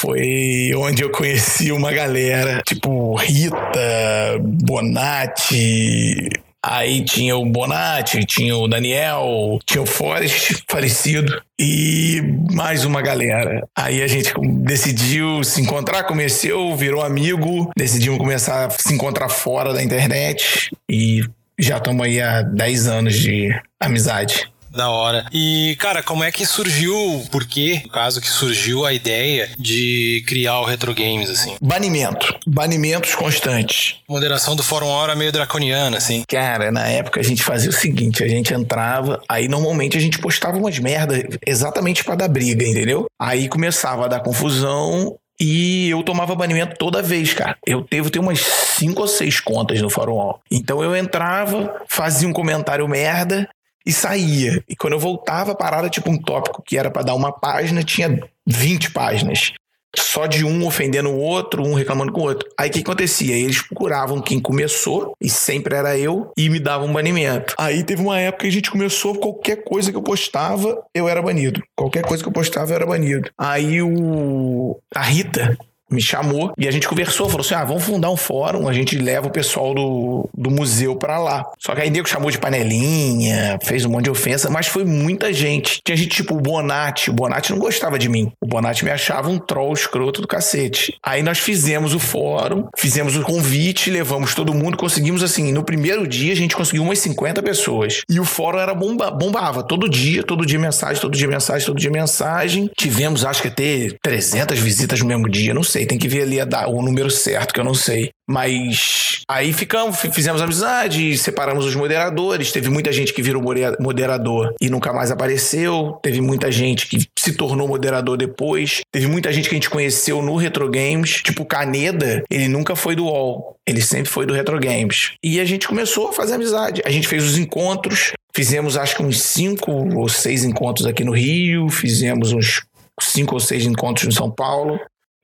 foi 0.00 0.72
onde 0.74 1.02
eu 1.02 1.10
conheci 1.10 1.70
uma 1.70 1.92
galera, 1.92 2.62
tipo 2.66 3.14
Rita, 3.16 4.38
Bonatti, 4.40 6.30
Aí 6.62 7.02
tinha 7.04 7.36
o 7.36 7.46
Bonatti, 7.46 8.24
tinha 8.26 8.54
o 8.54 8.68
Daniel, 8.68 9.58
tinha 9.64 9.82
o 9.82 9.86
Forrest 9.86 10.62
falecido 10.68 11.40
e 11.58 12.20
mais 12.52 12.84
uma 12.84 13.00
galera. 13.00 13.66
Aí 13.74 14.02
a 14.02 14.06
gente 14.06 14.34
decidiu 14.62 15.42
se 15.42 15.62
encontrar, 15.62 16.04
conheceu, 16.04 16.76
virou 16.76 17.02
amigo, 17.02 17.70
decidimos 17.76 18.18
começar 18.18 18.66
a 18.66 18.70
se 18.70 18.92
encontrar 18.92 19.30
fora 19.30 19.72
da 19.72 19.82
internet 19.82 20.70
e 20.88 21.22
já 21.58 21.78
estamos 21.78 22.04
aí 22.04 22.20
há 22.20 22.42
10 22.42 22.86
anos 22.88 23.18
de 23.18 23.50
amizade. 23.78 24.49
Da 24.70 24.88
hora. 24.88 25.26
E, 25.32 25.76
cara, 25.78 26.02
como 26.02 26.22
é 26.22 26.30
que 26.30 26.46
surgiu, 26.46 27.24
por 27.30 27.44
quê, 27.44 27.82
no 27.84 27.90
caso, 27.90 28.20
que 28.20 28.28
surgiu 28.28 28.86
a 28.86 28.92
ideia 28.92 29.50
de 29.58 30.24
criar 30.26 30.60
o 30.60 30.64
Retro 30.64 30.94
Games, 30.94 31.28
assim? 31.28 31.56
Banimento. 31.60 32.38
Banimentos 32.46 33.14
constantes. 33.14 33.96
Moderação 34.08 34.54
do 34.54 34.62
Fórum 34.62 34.86
Hora 34.86 35.14
meio 35.14 35.32
draconiana, 35.32 35.96
assim. 35.96 36.22
Cara, 36.28 36.70
na 36.70 36.86
época 36.86 37.20
a 37.20 37.22
gente 37.22 37.42
fazia 37.42 37.70
o 37.70 37.72
seguinte: 37.72 38.22
a 38.22 38.28
gente 38.28 38.54
entrava, 38.54 39.20
aí 39.28 39.48
normalmente 39.48 39.96
a 39.96 40.00
gente 40.00 40.18
postava 40.18 40.56
umas 40.56 40.78
merdas 40.78 41.24
exatamente 41.46 42.04
para 42.04 42.14
dar 42.14 42.28
briga, 42.28 42.64
entendeu? 42.64 43.06
Aí 43.18 43.48
começava 43.48 44.04
a 44.04 44.08
dar 44.08 44.20
confusão, 44.20 45.16
e 45.40 45.88
eu 45.88 46.02
tomava 46.02 46.34
banimento 46.34 46.76
toda 46.78 47.02
vez, 47.02 47.32
cara. 47.32 47.56
Eu 47.66 47.86
devo 47.90 48.10
ter 48.10 48.18
umas 48.18 48.40
cinco 48.40 49.00
ou 49.00 49.08
seis 49.08 49.40
contas 49.40 49.80
no 49.80 49.88
Fórum 49.88 50.34
Então 50.50 50.84
eu 50.84 50.94
entrava, 50.94 51.82
fazia 51.88 52.28
um 52.28 52.32
comentário 52.32 52.86
merda 52.86 53.48
e 53.86 53.92
saía. 53.92 54.62
E 54.68 54.76
quando 54.76 54.94
eu 54.94 54.98
voltava, 54.98 55.54
parada 55.54 55.88
tipo 55.88 56.10
um 56.10 56.18
tópico 56.18 56.62
que 56.62 56.76
era 56.76 56.90
para 56.90 57.02
dar 57.02 57.14
uma 57.14 57.32
página, 57.32 57.82
tinha 57.82 58.20
20 58.46 58.90
páginas 58.90 59.52
só 59.96 60.26
de 60.26 60.44
um 60.44 60.66
ofendendo 60.66 61.08
o 61.08 61.18
outro, 61.18 61.66
um 61.66 61.74
reclamando 61.74 62.12
com 62.12 62.20
o 62.20 62.24
outro. 62.24 62.48
Aí 62.58 62.68
o 62.68 62.72
que 62.72 62.80
acontecia? 62.80 63.34
Eles 63.34 63.62
procuravam 63.62 64.20
quem 64.20 64.40
começou, 64.40 65.14
e 65.20 65.28
sempre 65.28 65.74
era 65.74 65.98
eu, 65.98 66.32
e 66.36 66.48
me 66.48 66.60
davam 66.60 66.88
um 66.88 66.92
banimento. 66.92 67.54
Aí 67.58 67.82
teve 67.82 68.02
uma 68.02 68.18
época 68.18 68.42
que 68.42 68.48
a 68.48 68.52
gente 68.52 68.70
começou, 68.70 69.16
qualquer 69.16 69.64
coisa 69.64 69.90
que 69.90 69.96
eu 69.96 70.02
postava, 70.02 70.82
eu 70.94 71.08
era 71.08 71.20
banido. 71.20 71.62
Qualquer 71.76 72.04
coisa 72.04 72.22
que 72.22 72.28
eu 72.28 72.32
postava, 72.32 72.70
eu 72.70 72.76
era 72.76 72.86
banido. 72.86 73.30
Aí 73.36 73.82
o. 73.82 74.78
A 74.94 75.02
Rita, 75.02 75.58
me 75.90 76.00
chamou 76.00 76.52
e 76.56 76.68
a 76.68 76.70
gente 76.70 76.88
conversou, 76.88 77.28
falou 77.28 77.44
assim: 77.44 77.54
ah, 77.54 77.64
vamos 77.64 77.82
fundar 77.82 78.10
um 78.10 78.16
fórum, 78.16 78.68
a 78.68 78.72
gente 78.72 78.96
leva 78.96 79.26
o 79.26 79.30
pessoal 79.30 79.74
do, 79.74 80.28
do 80.36 80.50
museu 80.50 80.96
para 80.96 81.18
lá. 81.18 81.46
Só 81.58 81.74
que 81.74 81.82
aí 81.82 81.90
nego 81.90 82.08
chamou 82.08 82.30
de 82.30 82.38
panelinha, 82.38 83.58
fez 83.62 83.84
um 83.84 83.90
monte 83.90 84.04
de 84.04 84.10
ofensa, 84.10 84.48
mas 84.48 84.66
foi 84.66 84.84
muita 84.84 85.32
gente. 85.32 85.80
Tinha 85.84 85.96
gente 85.96 86.16
tipo 86.16 86.34
o 86.34 86.40
Bonatti, 86.40 87.10
o 87.10 87.12
Bonatti 87.12 87.50
não 87.50 87.58
gostava 87.58 87.98
de 87.98 88.08
mim. 88.08 88.32
O 88.40 88.46
Bonatti 88.46 88.84
me 88.84 88.90
achava 88.90 89.28
um 89.28 89.38
troll 89.38 89.72
escroto 89.72 90.20
do 90.20 90.28
cacete. 90.28 90.96
Aí 91.02 91.22
nós 91.22 91.38
fizemos 91.38 91.94
o 91.94 91.98
fórum, 91.98 92.68
fizemos 92.76 93.16
o 93.16 93.22
convite, 93.22 93.90
levamos 93.90 94.34
todo 94.34 94.54
mundo, 94.54 94.76
conseguimos 94.76 95.22
assim, 95.22 95.52
no 95.52 95.64
primeiro 95.64 96.06
dia 96.06 96.32
a 96.32 96.36
gente 96.36 96.56
conseguiu 96.56 96.82
umas 96.82 96.98
50 96.98 97.42
pessoas. 97.42 98.02
E 98.08 98.20
o 98.20 98.24
fórum 98.24 98.58
era 98.58 98.74
bomba, 98.74 99.10
bombava, 99.10 99.62
todo 99.62 99.88
dia, 99.88 100.22
todo 100.22 100.46
dia 100.46 100.58
mensagem, 100.58 101.00
todo 101.00 101.16
dia 101.16 101.28
mensagem, 101.28 101.66
todo 101.66 101.78
dia 101.78 101.90
mensagem. 101.90 102.70
Tivemos, 102.76 103.24
acho 103.24 103.42
que 103.42 103.48
até 103.48 103.88
300 104.02 104.58
visitas 104.58 105.00
no 105.00 105.06
mesmo 105.06 105.28
dia, 105.28 105.54
não 105.54 105.62
sei 105.62 105.79
sei, 105.80 105.86
tem 105.86 105.98
que 105.98 106.08
ver 106.08 106.22
ali 106.22 106.40
a, 106.40 106.68
o 106.68 106.82
número 106.82 107.10
certo, 107.10 107.54
que 107.54 107.60
eu 107.60 107.64
não 107.64 107.74
sei. 107.74 108.10
Mas 108.28 109.22
aí 109.28 109.52
ficamos, 109.52 109.98
fizemos 109.98 110.40
amizade, 110.40 111.16
separamos 111.18 111.64
os 111.64 111.74
moderadores. 111.74 112.52
Teve 112.52 112.68
muita 112.68 112.92
gente 112.92 113.12
que 113.12 113.22
virou 113.22 113.42
moderador 113.80 114.54
e 114.60 114.70
nunca 114.70 114.92
mais 114.92 115.10
apareceu. 115.10 115.98
Teve 116.02 116.20
muita 116.20 116.52
gente 116.52 116.86
que 116.86 117.08
se 117.18 117.32
tornou 117.32 117.66
moderador 117.66 118.16
depois. 118.16 118.80
Teve 118.92 119.06
muita 119.08 119.32
gente 119.32 119.48
que 119.48 119.54
a 119.54 119.58
gente 119.58 119.70
conheceu 119.70 120.22
no 120.22 120.36
Retro 120.36 120.70
Games. 120.70 121.22
Tipo, 121.22 121.44
Caneda, 121.44 122.22
ele 122.30 122.46
nunca 122.46 122.76
foi 122.76 122.94
do 122.94 123.06
UOL. 123.06 123.56
Ele 123.66 123.82
sempre 123.82 124.08
foi 124.08 124.26
do 124.26 124.34
Retro 124.34 124.60
Games. 124.60 125.12
E 125.24 125.40
a 125.40 125.44
gente 125.44 125.66
começou 125.66 126.08
a 126.08 126.12
fazer 126.12 126.34
amizade. 126.34 126.82
A 126.84 126.90
gente 126.90 127.08
fez 127.08 127.24
os 127.24 127.36
encontros. 127.36 128.12
Fizemos 128.32 128.76
acho 128.76 128.96
que 128.96 129.02
uns 129.02 129.20
cinco 129.20 129.72
ou 129.72 130.08
seis 130.08 130.44
encontros 130.44 130.86
aqui 130.86 131.02
no 131.02 131.12
Rio. 131.12 131.68
Fizemos 131.68 132.32
uns 132.32 132.62
cinco 133.00 133.34
ou 133.34 133.40
seis 133.40 133.64
encontros 133.64 134.06
em 134.06 134.16
São 134.16 134.30
Paulo 134.30 134.78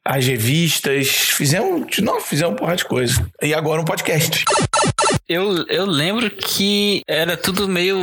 as 0.06 0.26
revistas, 0.26 1.08
fizemos, 1.08 1.98
não, 1.98 2.20
fizemos 2.20 2.58
porra 2.58 2.76
de 2.76 2.84
coisa. 2.84 3.26
E 3.42 3.52
agora 3.52 3.80
um 3.80 3.84
podcast. 3.84 4.44
Eu, 5.28 5.66
eu 5.68 5.85
lembro 5.85 6.30
que 6.30 7.02
era 7.06 7.37
tudo 7.37 7.68
meio 7.68 7.99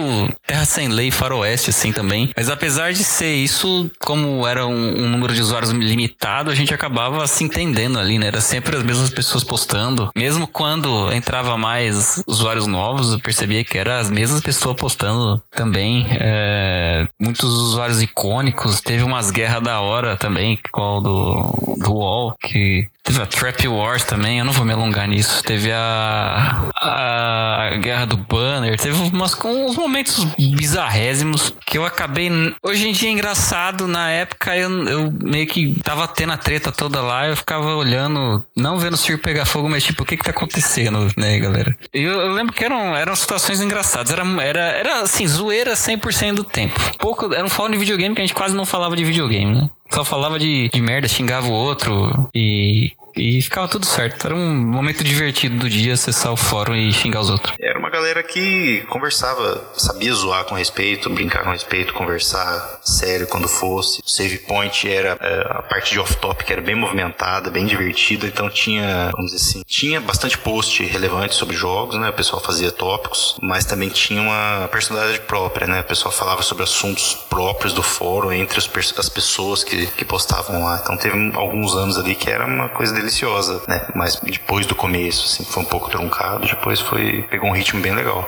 terra 0.45 0.65
sem 0.65 0.89
lei, 0.89 1.09
faroeste, 1.09 1.69
assim 1.69 1.91
também. 1.91 2.29
Mas 2.35 2.49
apesar 2.49 2.91
de 2.91 3.03
ser 3.03 3.33
isso, 3.33 3.89
como 3.99 4.45
era 4.45 4.67
um, 4.67 5.03
um, 5.03 5.09
número 5.09 5.33
de 5.33 5.41
usuários 5.41 5.71
limitado, 5.71 6.51
a 6.51 6.55
gente 6.55 6.73
acabava 6.73 7.25
se 7.27 7.43
entendendo 7.43 7.97
ali, 7.97 8.19
né? 8.19 8.27
Era 8.27 8.41
sempre 8.41 8.75
as 8.75 8.83
mesmas 8.83 9.09
pessoas 9.09 9.43
postando. 9.43 10.11
Mesmo 10.15 10.47
quando 10.47 11.11
entrava 11.13 11.57
mais 11.57 12.21
usuários 12.27 12.67
novos, 12.67 13.13
eu 13.13 13.19
percebia 13.19 13.63
que 13.63 13.77
eram 13.77 13.93
as 13.93 14.09
mesmas 14.09 14.41
pessoas 14.41 14.75
postando 14.75 15.41
também. 15.49 16.05
É, 16.09 17.07
muitos 17.19 17.49
usuários 17.49 18.01
icônicos. 18.01 18.81
Teve 18.81 19.03
umas 19.03 19.31
guerras 19.31 19.63
da 19.63 19.79
hora 19.79 20.17
também, 20.17 20.59
qual 20.71 20.99
do, 20.99 21.77
do 21.77 21.93
UOL, 21.93 22.35
que 22.41 22.87
Teve 23.03 23.21
a 23.21 23.25
Trap 23.25 23.67
Wars 23.67 24.05
também, 24.05 24.39
eu 24.39 24.45
não 24.45 24.53
vou 24.53 24.65
me 24.65 24.71
alongar 24.71 25.05
nisso. 25.09 25.43
Teve 25.43 25.69
a, 25.73 26.69
a 26.73 27.77
Guerra 27.81 28.05
do 28.05 28.15
Banner, 28.15 28.79
teve 28.79 28.95
umas, 28.95 29.37
uns 29.43 29.75
momentos 29.75 30.23
bizarrésimos 30.55 31.53
que 31.65 31.77
eu 31.77 31.85
acabei. 31.85 32.31
Hoje 32.63 32.87
em 32.87 32.93
dia 32.93 33.09
é 33.09 33.11
engraçado, 33.11 33.87
na 33.87 34.09
época 34.09 34.55
eu, 34.55 34.69
eu 34.87 35.13
meio 35.21 35.45
que 35.47 35.77
tava 35.83 36.07
tendo 36.07 36.31
a 36.31 36.37
treta 36.37 36.71
toda 36.71 37.01
lá, 37.01 37.27
eu 37.27 37.35
ficava 37.35 37.75
olhando, 37.75 38.41
não 38.55 38.79
vendo 38.79 38.93
o 38.93 38.97
circo 38.97 39.21
pegar 39.21 39.43
fogo, 39.43 39.67
mas 39.67 39.83
tipo, 39.83 40.03
o 40.03 40.05
que 40.05 40.15
que 40.15 40.23
tá 40.23 40.31
acontecendo, 40.31 41.09
né, 41.17 41.37
galera? 41.39 41.75
Eu, 41.93 42.11
eu, 42.21 42.31
lembro 42.31 42.53
que 42.53 42.63
eram, 42.63 42.95
eram 42.95 43.15
situações 43.17 43.59
engraçadas, 43.59 44.13
era, 44.13 44.23
era, 44.41 44.61
era 44.61 45.01
assim, 45.01 45.27
zoeira 45.27 45.73
100% 45.73 46.35
do 46.35 46.43
tempo. 46.45 46.79
Pouco, 46.97 47.33
era 47.33 47.43
um 47.43 47.49
fórum 47.49 47.73
de 47.73 47.77
videogame 47.77 48.15
que 48.15 48.21
a 48.21 48.25
gente 48.25 48.35
quase 48.35 48.55
não 48.55 48.65
falava 48.65 48.95
de 48.95 49.03
videogame, 49.03 49.55
né? 49.55 49.69
Só 49.93 50.03
falava 50.03 50.39
de, 50.39 50.69
de 50.69 50.81
merda, 50.81 51.07
xingava 51.07 51.47
o 51.47 51.51
outro 51.51 52.27
e 52.33 52.93
e 53.15 53.41
ficava 53.41 53.67
tudo 53.67 53.85
certo. 53.85 54.25
Era 54.27 54.35
um 54.35 54.55
momento 54.55 55.03
divertido 55.03 55.57
do 55.57 55.69
dia 55.69 55.93
acessar 55.93 56.31
o 56.31 56.37
fórum 56.37 56.75
e 56.75 56.91
xingar 56.91 57.21
os 57.21 57.29
outros. 57.29 57.53
Era 57.59 57.77
uma 57.79 57.89
galera 57.89 58.23
que 58.23 58.81
conversava, 58.89 59.71
sabia 59.75 60.13
zoar 60.13 60.45
com 60.45 60.55
respeito, 60.55 61.09
brincar 61.09 61.43
com 61.43 61.51
respeito, 61.51 61.93
conversar 61.93 62.79
sério 62.83 63.27
quando 63.27 63.47
fosse. 63.47 64.01
O 64.03 64.09
save 64.09 64.39
point 64.39 64.89
era 64.89 65.17
é, 65.21 65.41
a 65.49 65.61
parte 65.61 65.91
de 65.91 65.99
off-topic 65.99 66.49
era 66.49 66.61
bem 66.61 66.75
movimentada, 66.75 67.49
bem 67.49 67.65
divertida, 67.65 68.25
então 68.27 68.49
tinha, 68.49 69.11
vamos 69.11 69.31
dizer 69.31 69.43
assim, 69.43 69.63
tinha 69.65 70.01
bastante 70.01 70.37
post 70.37 70.83
relevante 70.83 71.35
sobre 71.35 71.55
jogos, 71.55 71.99
né? 71.99 72.09
O 72.09 72.13
pessoal 72.13 72.41
fazia 72.41 72.71
tópicos, 72.71 73.37
mas 73.41 73.65
também 73.65 73.89
tinha 73.89 74.21
uma 74.21 74.67
personalidade 74.69 75.19
própria, 75.21 75.67
né? 75.67 75.81
O 75.81 75.83
pessoal 75.83 76.11
falava 76.11 76.41
sobre 76.41 76.63
assuntos 76.63 77.13
próprios 77.29 77.73
do 77.73 77.83
fórum 77.83 78.31
entre 78.31 78.57
as 78.59 79.09
pessoas 79.09 79.63
que, 79.63 79.87
que 79.87 80.05
postavam 80.05 80.63
lá. 80.63 80.79
Então 80.81 80.97
teve 80.97 81.31
alguns 81.35 81.75
anos 81.75 81.97
ali 81.97 82.15
que 82.15 82.29
era 82.29 82.45
uma 82.45 82.69
coisa 82.69 83.02
deliciosa, 83.03 83.61
né? 83.67 83.85
Mas 83.93 84.19
depois 84.19 84.65
do 84.65 84.75
começo, 84.75 85.25
assim, 85.25 85.43
foi 85.43 85.61
um 85.61 85.65
pouco 85.65 85.89
truncado, 85.89 86.47
depois 86.47 86.79
foi 86.79 87.23
pegou 87.29 87.49
um 87.49 87.53
ritmo 87.53 87.81
bem 87.81 87.93
legal. 87.93 88.27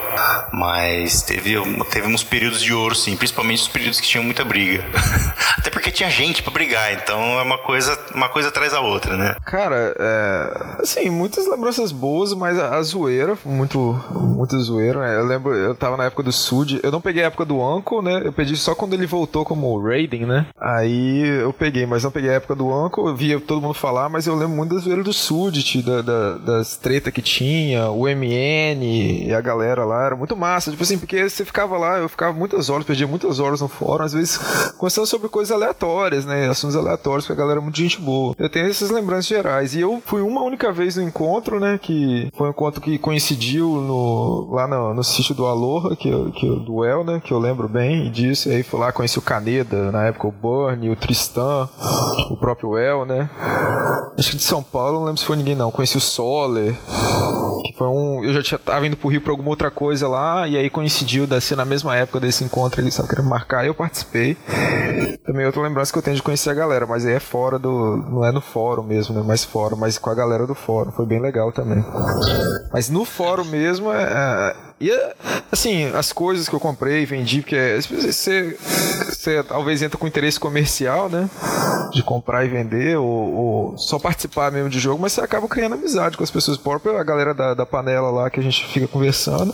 Mas 0.51 1.21
teve, 1.21 1.55
teve 1.89 2.07
uns 2.07 2.23
períodos 2.23 2.61
de 2.61 2.73
ouro, 2.73 2.93
sim, 2.93 3.15
principalmente 3.15 3.61
os 3.61 3.67
períodos 3.67 3.99
que 3.99 4.07
tinham 4.07 4.23
muita 4.23 4.43
briga. 4.43 4.83
Até 5.57 5.69
porque 5.69 5.91
tinha 5.91 6.09
gente 6.09 6.43
para 6.43 6.53
brigar, 6.53 6.93
então 6.93 7.19
é 7.39 7.41
uma 7.41 7.57
coisa, 7.57 7.97
uma 8.13 8.29
coisa 8.29 8.49
atrás 8.49 8.71
da 8.71 8.81
outra, 8.81 9.15
né? 9.17 9.35
Cara, 9.45 9.95
é, 9.97 10.81
assim, 10.81 11.09
muitas 11.09 11.47
lembranças 11.47 11.91
boas, 11.91 12.33
mas 12.33 12.59
a, 12.59 12.75
a 12.75 12.81
zoeira, 12.83 13.37
muito, 13.45 13.99
muito 14.11 14.59
zoeira, 14.59 14.99
né? 14.99 15.15
Eu 15.15 15.25
lembro, 15.25 15.53
eu 15.53 15.75
tava 15.75 15.97
na 15.97 16.05
época 16.05 16.23
do 16.23 16.31
Sud, 16.31 16.79
eu 16.83 16.91
não 16.91 17.01
peguei 17.01 17.23
a 17.23 17.27
época 17.27 17.45
do 17.45 17.59
Uncle, 17.59 18.01
né? 18.01 18.21
Eu 18.25 18.33
pedi 18.33 18.55
só 18.57 18.75
quando 18.75 18.93
ele 18.93 19.05
voltou 19.05 19.45
como 19.45 19.79
Raiden, 19.81 20.25
né? 20.25 20.47
Aí 20.59 21.27
eu 21.41 21.53
peguei, 21.53 21.85
mas 21.85 22.03
não 22.03 22.11
peguei 22.11 22.29
a 22.29 22.33
época 22.33 22.55
do 22.55 22.67
Uncle, 22.67 23.07
eu 23.07 23.15
via 23.15 23.39
todo 23.39 23.61
mundo 23.61 23.73
falar, 23.73 24.09
mas 24.09 24.27
eu 24.27 24.35
lembro 24.35 24.55
muito 24.55 24.64
das 24.67 24.83
zoeiras 24.83 25.05
do 25.05 25.13
Sudit, 25.13 25.81
da, 25.81 26.01
da, 26.01 26.37
das 26.37 26.77
treta 26.77 27.11
que 27.11 27.21
tinha, 27.21 27.89
o 27.89 28.03
MN 28.03 28.83
e 29.27 29.33
a 29.33 29.41
galera 29.41 29.83
lá, 29.85 30.05
era 30.05 30.15
muito 30.15 30.35
massa. 30.35 30.71
Tipo 30.71 30.83
assim, 30.83 30.97
porque 30.97 31.29
você 31.29 31.45
ficava 31.45 31.77
lá, 31.77 31.97
eu 31.97 32.09
ficava 32.09 32.33
muitas 32.33 32.69
horas, 32.69 32.85
perdia 32.85 33.07
muitas 33.07 33.39
horas 33.39 33.61
no 33.61 33.67
fórum, 33.67 34.03
às 34.03 34.13
vezes 34.13 34.37
conversando 34.77 35.07
sobre 35.07 35.29
coisas 35.29 35.51
aleatórias, 35.51 36.25
né? 36.25 36.49
Assuntos 36.49 36.75
aleatórios, 36.75 37.25
porque 37.25 37.39
a 37.39 37.43
galera 37.43 37.59
é 37.59 37.63
muito 37.63 37.77
gente 37.77 37.99
boa. 37.99 38.35
Eu 38.37 38.49
tenho 38.49 38.67
essas 38.67 38.89
lembranças 38.89 39.27
gerais. 39.27 39.75
E 39.75 39.81
eu 39.81 40.01
fui 40.05 40.21
uma 40.21 40.41
única 40.41 40.71
vez 40.71 40.95
no 40.95 41.03
encontro, 41.03 41.59
né? 41.59 41.79
Que 41.81 42.29
foi 42.35 42.47
um 42.47 42.51
encontro 42.51 42.81
que 42.81 42.97
coincidiu 42.97 43.69
no, 43.81 44.49
lá 44.51 44.67
no, 44.67 44.93
no 44.93 45.03
sítio 45.03 45.35
do 45.35 45.45
Aloha, 45.45 45.95
que, 45.95 46.09
que, 46.31 46.47
do 46.47 46.83
El, 46.83 47.03
né? 47.03 47.21
Que 47.23 47.31
eu 47.31 47.39
lembro 47.39 47.67
bem 47.67 48.11
disso. 48.11 48.49
E 48.49 48.55
aí 48.55 48.63
fui 48.63 48.79
lá, 48.79 48.91
conheci 48.91 49.19
o 49.19 49.21
Caneda, 49.21 49.91
na 49.91 50.05
época 50.05 50.27
o 50.27 50.31
Burn, 50.31 50.89
o 50.89 50.95
Tristan, 50.95 51.69
o 52.29 52.37
próprio 52.37 52.77
El, 52.77 53.05
né? 53.05 53.29
Acho 54.17 54.31
que 54.31 54.37
de 54.37 54.43
São 54.43 54.54
Paulo, 54.63 54.99
não 54.99 55.05
lembro 55.05 55.19
se 55.19 55.25
foi 55.25 55.35
ninguém 55.35 55.55
não. 55.55 55.71
Conheci 55.71 55.97
o 55.97 56.01
Soler, 56.01 56.73
que 57.63 57.73
foi 57.77 57.87
um. 57.87 58.23
Eu 58.23 58.33
já 58.33 58.43
tinha, 58.43 58.59
tava 58.59 58.85
indo 58.85 58.97
pro 58.97 59.09
Rio 59.09 59.21
pra 59.21 59.31
alguma 59.31 59.49
outra 59.49 59.71
coisa 59.71 60.07
lá, 60.07 60.47
e 60.47 60.57
aí 60.57 60.69
coincidiu 60.69 61.25
de 61.25 61.39
ser 61.41 61.55
na 61.55 61.65
mesma 61.65 61.95
época 61.95 62.19
desse 62.19 62.43
encontro, 62.43 62.81
eles 62.81 62.93
estavam 62.93 63.09
querendo 63.09 63.29
marcar, 63.29 63.63
e 63.63 63.67
eu 63.67 63.75
participei. 63.75 64.37
Também 65.25 65.45
outra 65.45 65.61
lembrança 65.61 65.91
que 65.91 65.97
eu 65.97 66.03
tenho 66.03 66.15
de 66.15 66.23
conhecer 66.23 66.49
a 66.49 66.53
galera, 66.53 66.85
mas 66.85 67.05
aí 67.05 67.13
é 67.13 67.19
fora 67.19 67.57
do. 67.57 67.97
Não 67.97 68.25
é 68.25 68.31
no 68.31 68.41
fórum 68.41 68.83
mesmo, 68.83 69.15
né? 69.15 69.21
Mais 69.21 69.43
fora, 69.43 69.75
mas 69.75 69.97
com 69.97 70.09
a 70.09 70.15
galera 70.15 70.45
do 70.45 70.55
fórum. 70.55 70.91
Foi 70.91 71.05
bem 71.05 71.19
legal 71.19 71.51
também. 71.51 71.83
Mas 72.71 72.89
no 72.89 73.05
fórum 73.05 73.45
mesmo 73.45 73.91
é, 73.91 74.03
é 74.03 74.65
e 74.79 74.91
assim, 75.49 75.85
as 75.95 76.11
coisas 76.11 76.49
que 76.49 76.55
eu 76.55 76.59
comprei, 76.59 77.05
vendi, 77.05 77.41
porque 77.41 77.79
você, 77.89 78.57
você 79.07 79.41
talvez 79.43 79.81
entra 79.81 79.97
com 79.97 80.05
interesse 80.05 80.37
comercial, 80.37 81.07
né? 81.07 81.29
De 81.93 82.03
comprar 82.03 82.43
e 82.43 82.49
vender, 82.49 82.97
ou, 82.97 83.05
ou, 83.07 83.77
só 83.77 83.97
participar 83.97 84.44
mesmo 84.51 84.69
de 84.69 84.79
jogo, 84.79 85.01
mas 85.01 85.13
você 85.13 85.21
acaba 85.21 85.47
criando 85.47 85.73
amizade 85.73 86.17
com 86.17 86.23
as 86.23 86.31
pessoas 86.31 86.57
próprias, 86.57 86.95
a 86.95 87.03
galera 87.03 87.33
da, 87.33 87.53
da 87.53 87.65
panela 87.65 88.09
lá 88.09 88.29
que 88.29 88.39
a 88.39 88.43
gente 88.43 88.65
fica 88.67 88.87
conversando. 88.87 89.53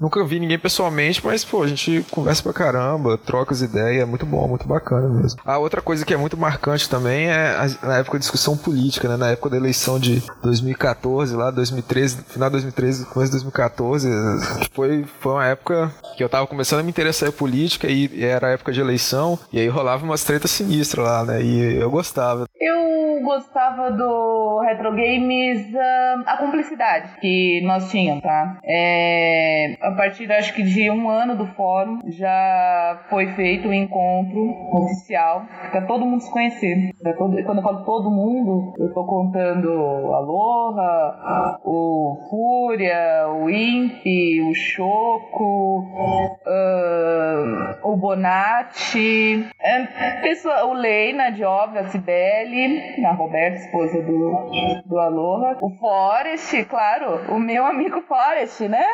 Nunca 0.00 0.22
vi 0.24 0.38
ninguém 0.38 0.58
pessoalmente, 0.58 1.24
mas, 1.24 1.44
pô, 1.44 1.62
a 1.62 1.66
gente 1.66 2.04
conversa 2.10 2.42
pra 2.42 2.52
caramba, 2.52 3.16
troca 3.16 3.54
as 3.54 3.62
ideias, 3.62 4.02
é 4.02 4.04
muito 4.04 4.26
bom, 4.26 4.46
muito 4.46 4.66
bacana 4.66 5.08
mesmo. 5.08 5.40
A 5.44 5.58
outra 5.58 5.80
coisa 5.80 6.04
que 6.04 6.12
é 6.12 6.16
muito 6.16 6.36
marcante 6.36 6.88
também 6.88 7.28
é 7.28 7.56
a, 7.56 7.86
na 7.86 7.98
época 7.98 8.18
da 8.18 8.20
discussão 8.20 8.56
política, 8.56 9.08
né? 9.08 9.16
Na 9.16 9.30
época 9.30 9.50
da 9.50 9.56
eleição 9.56 9.98
de 9.98 10.22
2014, 10.42 11.34
lá, 11.34 11.50
2013, 11.50 12.18
final 12.28 12.48
de 12.48 12.54
2013, 12.54 13.06
começo 13.06 13.32
de 13.32 13.38
2014, 13.38 14.08
foi, 14.72 15.04
foi 15.20 15.32
uma 15.32 15.46
época 15.46 15.90
que 16.16 16.22
eu 16.22 16.28
tava 16.28 16.46
começando 16.46 16.80
a 16.80 16.82
me 16.82 16.90
interessar 16.90 17.28
em 17.28 17.32
política 17.32 17.86
e, 17.86 18.10
e 18.12 18.24
era 18.24 18.50
época 18.50 18.72
de 18.72 18.80
eleição, 18.80 19.38
e 19.52 19.58
aí 19.58 19.68
rolava 19.68 20.04
umas 20.04 20.24
tretas 20.24 20.50
sinistras 20.50 21.06
lá, 21.06 21.24
né? 21.24 21.42
E 21.42 21.76
eu 21.76 21.90
gostava. 21.90 22.46
Eu 22.60 23.20
gostava 23.22 23.90
do 23.96 24.60
Retro 24.60 24.92
Games, 24.92 25.72
uh, 25.74 26.22
a 26.26 26.36
cumplicidade 26.36 27.10
que 27.20 27.62
nós 27.64 27.90
tínhamos, 27.90 28.22
tá? 28.22 28.58
É, 28.64 29.76
a 29.80 29.92
partir, 29.92 30.30
acho 30.32 30.54
que 30.54 30.62
de 30.62 30.90
um 30.90 31.08
ano 31.08 31.36
do 31.36 31.46
fórum, 31.46 32.00
já 32.06 33.00
foi 33.08 33.28
feito 33.34 33.68
o 33.68 33.70
um 33.70 33.74
encontro 33.74 34.54
oficial 34.72 35.44
para 35.70 35.82
todo 35.82 36.04
mundo 36.04 36.20
se 36.20 36.30
conhecer. 36.30 36.92
Todo, 37.16 37.42
quando 37.44 37.58
eu 37.58 37.64
falo 37.64 37.84
todo 37.84 38.10
mundo, 38.10 38.74
eu 38.78 38.92
tô 38.92 39.04
contando 39.04 39.68
a 40.12 40.16
Aloha, 40.16 41.58
o 41.64 42.18
Fúria, 42.28 43.28
o 43.28 43.48
Imp, 43.48 44.04
o 44.48 44.54
Choco, 44.54 45.80
uh, 46.46 47.88
o 47.88 47.96
Bonatti, 47.96 49.46
é, 49.60 49.84
pessoa, 50.22 50.66
o 50.66 50.72
Leina, 50.74 51.30
de 51.30 51.44
óbvio, 51.44 51.80
a 51.80 51.88
Cibele, 51.88 53.04
a 53.04 53.12
Roberta, 53.12 53.58
esposa 53.58 53.85
do, 53.92 54.82
do 54.86 54.98
Aloha, 54.98 55.56
o 55.60 55.70
Forest, 55.78 56.64
claro, 56.64 57.20
o 57.34 57.38
meu 57.38 57.64
amigo 57.64 58.02
Forest, 58.02 58.68
né? 58.68 58.84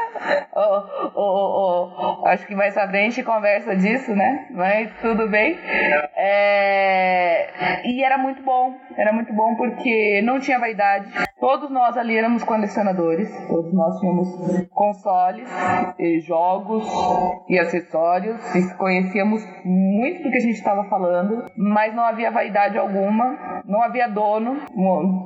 Oh, 0.54 2.26
acho 2.26 2.46
que 2.46 2.54
mais 2.54 2.76
à 2.76 2.88
frente 2.88 3.22
conversa 3.22 3.74
disso, 3.76 4.14
né? 4.14 4.46
Mas 4.50 4.90
tudo 5.00 5.28
bem. 5.28 5.58
É... 6.16 7.82
E 7.84 8.02
era 8.02 8.18
muito 8.18 8.42
bom, 8.42 8.74
era 8.96 9.12
muito 9.12 9.32
bom 9.32 9.54
porque 9.56 10.20
não 10.22 10.40
tinha 10.40 10.58
vaidade. 10.58 11.06
Todos 11.42 11.70
nós 11.70 11.96
ali 11.96 12.16
éramos 12.16 12.44
colecionadores, 12.44 13.28
todos 13.48 13.74
nós 13.74 13.98
tínhamos 13.98 14.28
consoles, 14.70 15.50
jogos 16.24 16.86
e 17.48 17.58
acessórios, 17.58 18.40
e 18.54 18.72
conhecíamos 18.76 19.42
muito 19.64 20.22
do 20.22 20.30
que 20.30 20.36
a 20.36 20.40
gente 20.40 20.54
estava 20.54 20.84
falando, 20.84 21.50
mas 21.56 21.92
não 21.96 22.04
havia 22.04 22.30
vaidade 22.30 22.78
alguma, 22.78 23.62
não 23.64 23.82
havia 23.82 24.06
dono. 24.06 24.54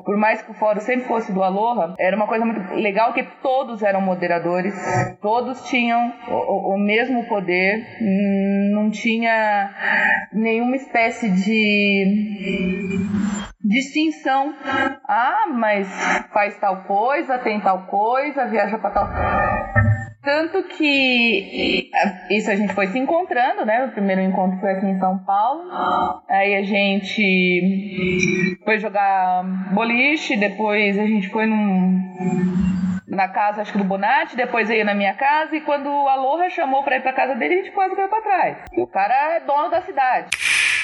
Por 0.06 0.16
mais 0.16 0.40
que 0.40 0.52
o 0.52 0.54
fórum 0.54 0.80
sempre 0.80 1.06
fosse 1.06 1.30
do 1.32 1.42
Aloha, 1.42 1.94
era 1.98 2.16
uma 2.16 2.26
coisa 2.26 2.46
muito 2.46 2.60
legal 2.76 3.12
que 3.12 3.22
todos 3.42 3.82
eram 3.82 4.00
moderadores, 4.00 4.74
todos 5.20 5.68
tinham 5.68 6.14
o, 6.30 6.76
o 6.76 6.78
mesmo 6.78 7.26
poder, 7.26 7.84
não 8.72 8.88
tinha 8.88 9.70
nenhuma 10.32 10.76
espécie 10.76 11.28
de 11.28 13.04
distinção. 13.66 14.54
Ah, 15.08 15.46
mas 15.52 15.88
faz 16.32 16.58
tal 16.58 16.84
coisa, 16.84 17.38
tem 17.38 17.60
tal 17.60 17.86
coisa, 17.86 18.46
viaja 18.46 18.78
para 18.78 18.90
tal. 18.90 19.08
Tanto 20.22 20.64
que 20.64 21.88
isso 22.30 22.50
a 22.50 22.56
gente 22.56 22.74
foi 22.74 22.88
se 22.88 22.98
encontrando, 22.98 23.64
né? 23.64 23.84
O 23.84 23.92
primeiro 23.92 24.20
encontro 24.22 24.58
foi 24.58 24.72
aqui 24.72 24.86
em 24.86 24.98
São 24.98 25.18
Paulo. 25.24 25.70
Aí 26.28 26.56
a 26.56 26.62
gente 26.62 28.58
foi 28.64 28.80
jogar 28.80 29.44
boliche, 29.72 30.36
depois 30.36 30.98
a 30.98 31.06
gente 31.06 31.28
foi 31.28 31.46
num 31.46 32.02
na 33.06 33.28
casa, 33.28 33.62
acho 33.62 33.72
que 33.72 33.78
do 33.78 33.84
Bonatti, 33.84 34.36
depois 34.36 34.68
ia 34.68 34.84
na 34.84 34.94
minha 34.94 35.14
casa, 35.14 35.56
e 35.56 35.60
quando 35.60 35.88
o 35.88 36.08
Aloha 36.08 36.50
chamou 36.50 36.82
pra 36.82 36.96
ir 36.96 37.02
pra 37.02 37.12
casa 37.12 37.34
dele, 37.34 37.54
a 37.54 37.56
gente 37.58 37.70
quase 37.70 37.94
caiu 37.94 38.08
pra 38.08 38.20
trás. 38.20 38.58
E 38.72 38.82
o 38.82 38.86
cara 38.86 39.36
é 39.36 39.40
dono 39.40 39.70
da 39.70 39.80
cidade. 39.82 40.28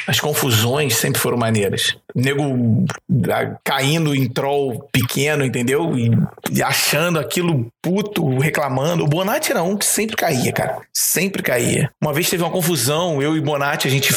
As 0.06 0.20
confusões 0.20 0.96
sempre 0.96 1.20
foram 1.20 1.36
maneiras. 1.36 1.96
O 2.14 2.20
nego 2.20 2.86
caindo 3.64 4.14
em 4.14 4.28
troll 4.28 4.88
pequeno, 4.92 5.44
entendeu? 5.44 5.96
E, 5.96 6.10
e, 6.50 6.62
achando 6.62 7.18
aquilo 7.18 7.66
puto, 7.80 8.38
reclamando. 8.38 9.04
O 9.04 9.08
Bonatti 9.08 9.52
era 9.52 9.62
um 9.62 9.76
que 9.76 9.84
sempre 9.84 10.16
caía, 10.16 10.52
cara. 10.52 10.78
Sempre 10.92 11.42
caía. 11.42 11.90
Uma 12.00 12.12
vez 12.12 12.28
teve 12.28 12.42
uma 12.42 12.50
confusão, 12.50 13.22
eu 13.22 13.36
e 13.36 13.40
Bonatti, 13.40 13.86
a 13.86 13.90
gente 13.90 14.12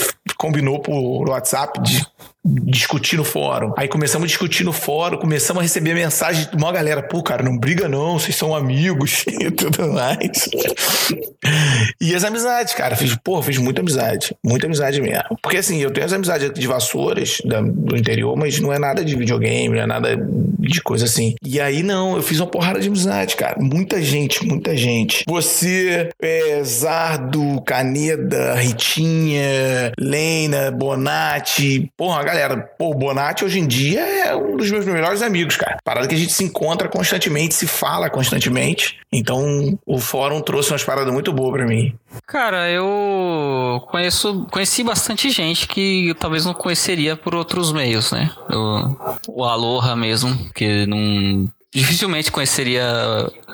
combinou 0.45 0.79
por 0.79 1.27
WhatsApp 1.29 1.81
de 1.81 2.05
discutir 2.45 3.17
no 3.17 3.23
fórum. 3.23 3.73
Aí 3.75 3.87
começamos 3.87 4.25
a 4.25 4.27
discutir 4.27 4.63
no 4.63 4.71
fórum, 4.71 5.17
começamos 5.17 5.61
a 5.61 5.63
receber 5.63 5.95
mensagem 5.95 6.47
de 6.47 6.55
uma 6.55 6.71
galera, 6.71 7.01
pô, 7.01 7.23
cara, 7.23 7.41
não 7.41 7.57
briga 7.57 7.89
não, 7.89 8.19
vocês 8.19 8.35
são 8.35 8.55
amigos 8.55 9.25
e 9.41 9.49
tudo 9.49 9.91
mais. 9.91 10.49
e 11.99 12.13
as 12.13 12.23
amizades, 12.23 12.75
cara, 12.75 12.95
fiz, 12.95 13.15
pô, 13.23 13.41
fiz 13.41 13.57
muita 13.57 13.81
amizade, 13.81 14.35
muita 14.43 14.67
amizade 14.67 15.01
mesmo. 15.01 15.37
Porque 15.41 15.57
assim, 15.57 15.81
eu 15.81 15.91
tenho 15.91 16.05
as 16.05 16.13
amizades 16.13 16.51
de 16.53 16.67
vassouras 16.67 17.41
da, 17.43 17.61
do 17.61 17.97
interior, 17.97 18.35
mas 18.37 18.59
não 18.59 18.71
é 18.71 18.77
nada 18.77 19.03
de 19.03 19.15
videogame, 19.15 19.75
não 19.75 19.83
é 19.83 19.87
nada 19.87 20.15
de 20.15 20.81
coisa 20.81 21.05
assim. 21.05 21.33
E 21.43 21.59
aí 21.59 21.81
não, 21.81 22.15
eu 22.15 22.21
fiz 22.21 22.39
uma 22.39 22.47
porrada 22.47 22.79
de 22.79 22.87
amizade, 22.87 23.35
cara. 23.35 23.55
Muita 23.59 24.01
gente, 24.01 24.45
muita 24.45 24.77
gente. 24.77 25.23
Você, 25.27 26.09
é, 26.21 26.63
Zardo, 26.63 27.61
Caneda, 27.65 28.53
Ritinha, 28.55 29.91
Lena, 30.35 30.69
Bonatti, 30.69 31.91
porra, 31.95 32.23
galera 32.23 32.57
pô, 32.77 32.93
Bonatti 32.93 33.45
hoje 33.45 33.59
em 33.59 33.67
dia 33.67 34.01
é 34.01 34.35
um 34.35 34.57
dos 34.57 34.69
meus 34.69 34.85
melhores 34.85 35.21
amigos, 35.21 35.55
cara. 35.55 35.77
Parada 35.83 36.07
que 36.07 36.15
a 36.15 36.17
gente 36.17 36.33
se 36.33 36.43
encontra 36.43 36.89
constantemente, 36.89 37.53
se 37.53 37.65
fala 37.65 38.09
constantemente. 38.09 38.97
Então, 39.11 39.79
o 39.85 39.97
fórum 39.97 40.41
trouxe 40.41 40.71
umas 40.71 40.83
paradas 40.83 41.13
muito 41.13 41.31
boas 41.31 41.53
para 41.53 41.65
mim. 41.65 41.95
Cara, 42.27 42.69
eu 42.69 43.81
conheço, 43.89 44.45
conheci 44.51 44.83
bastante 44.83 45.29
gente 45.29 45.67
que 45.67 46.09
eu 46.09 46.15
talvez 46.15 46.45
não 46.45 46.53
conheceria 46.53 47.15
por 47.15 47.33
outros 47.33 47.71
meios, 47.71 48.11
né? 48.11 48.29
O 49.27 49.43
Aloha 49.43 49.95
mesmo, 49.95 50.37
que 50.53 50.85
não 50.85 51.49
dificilmente 51.75 52.31
conheceria 52.31 52.83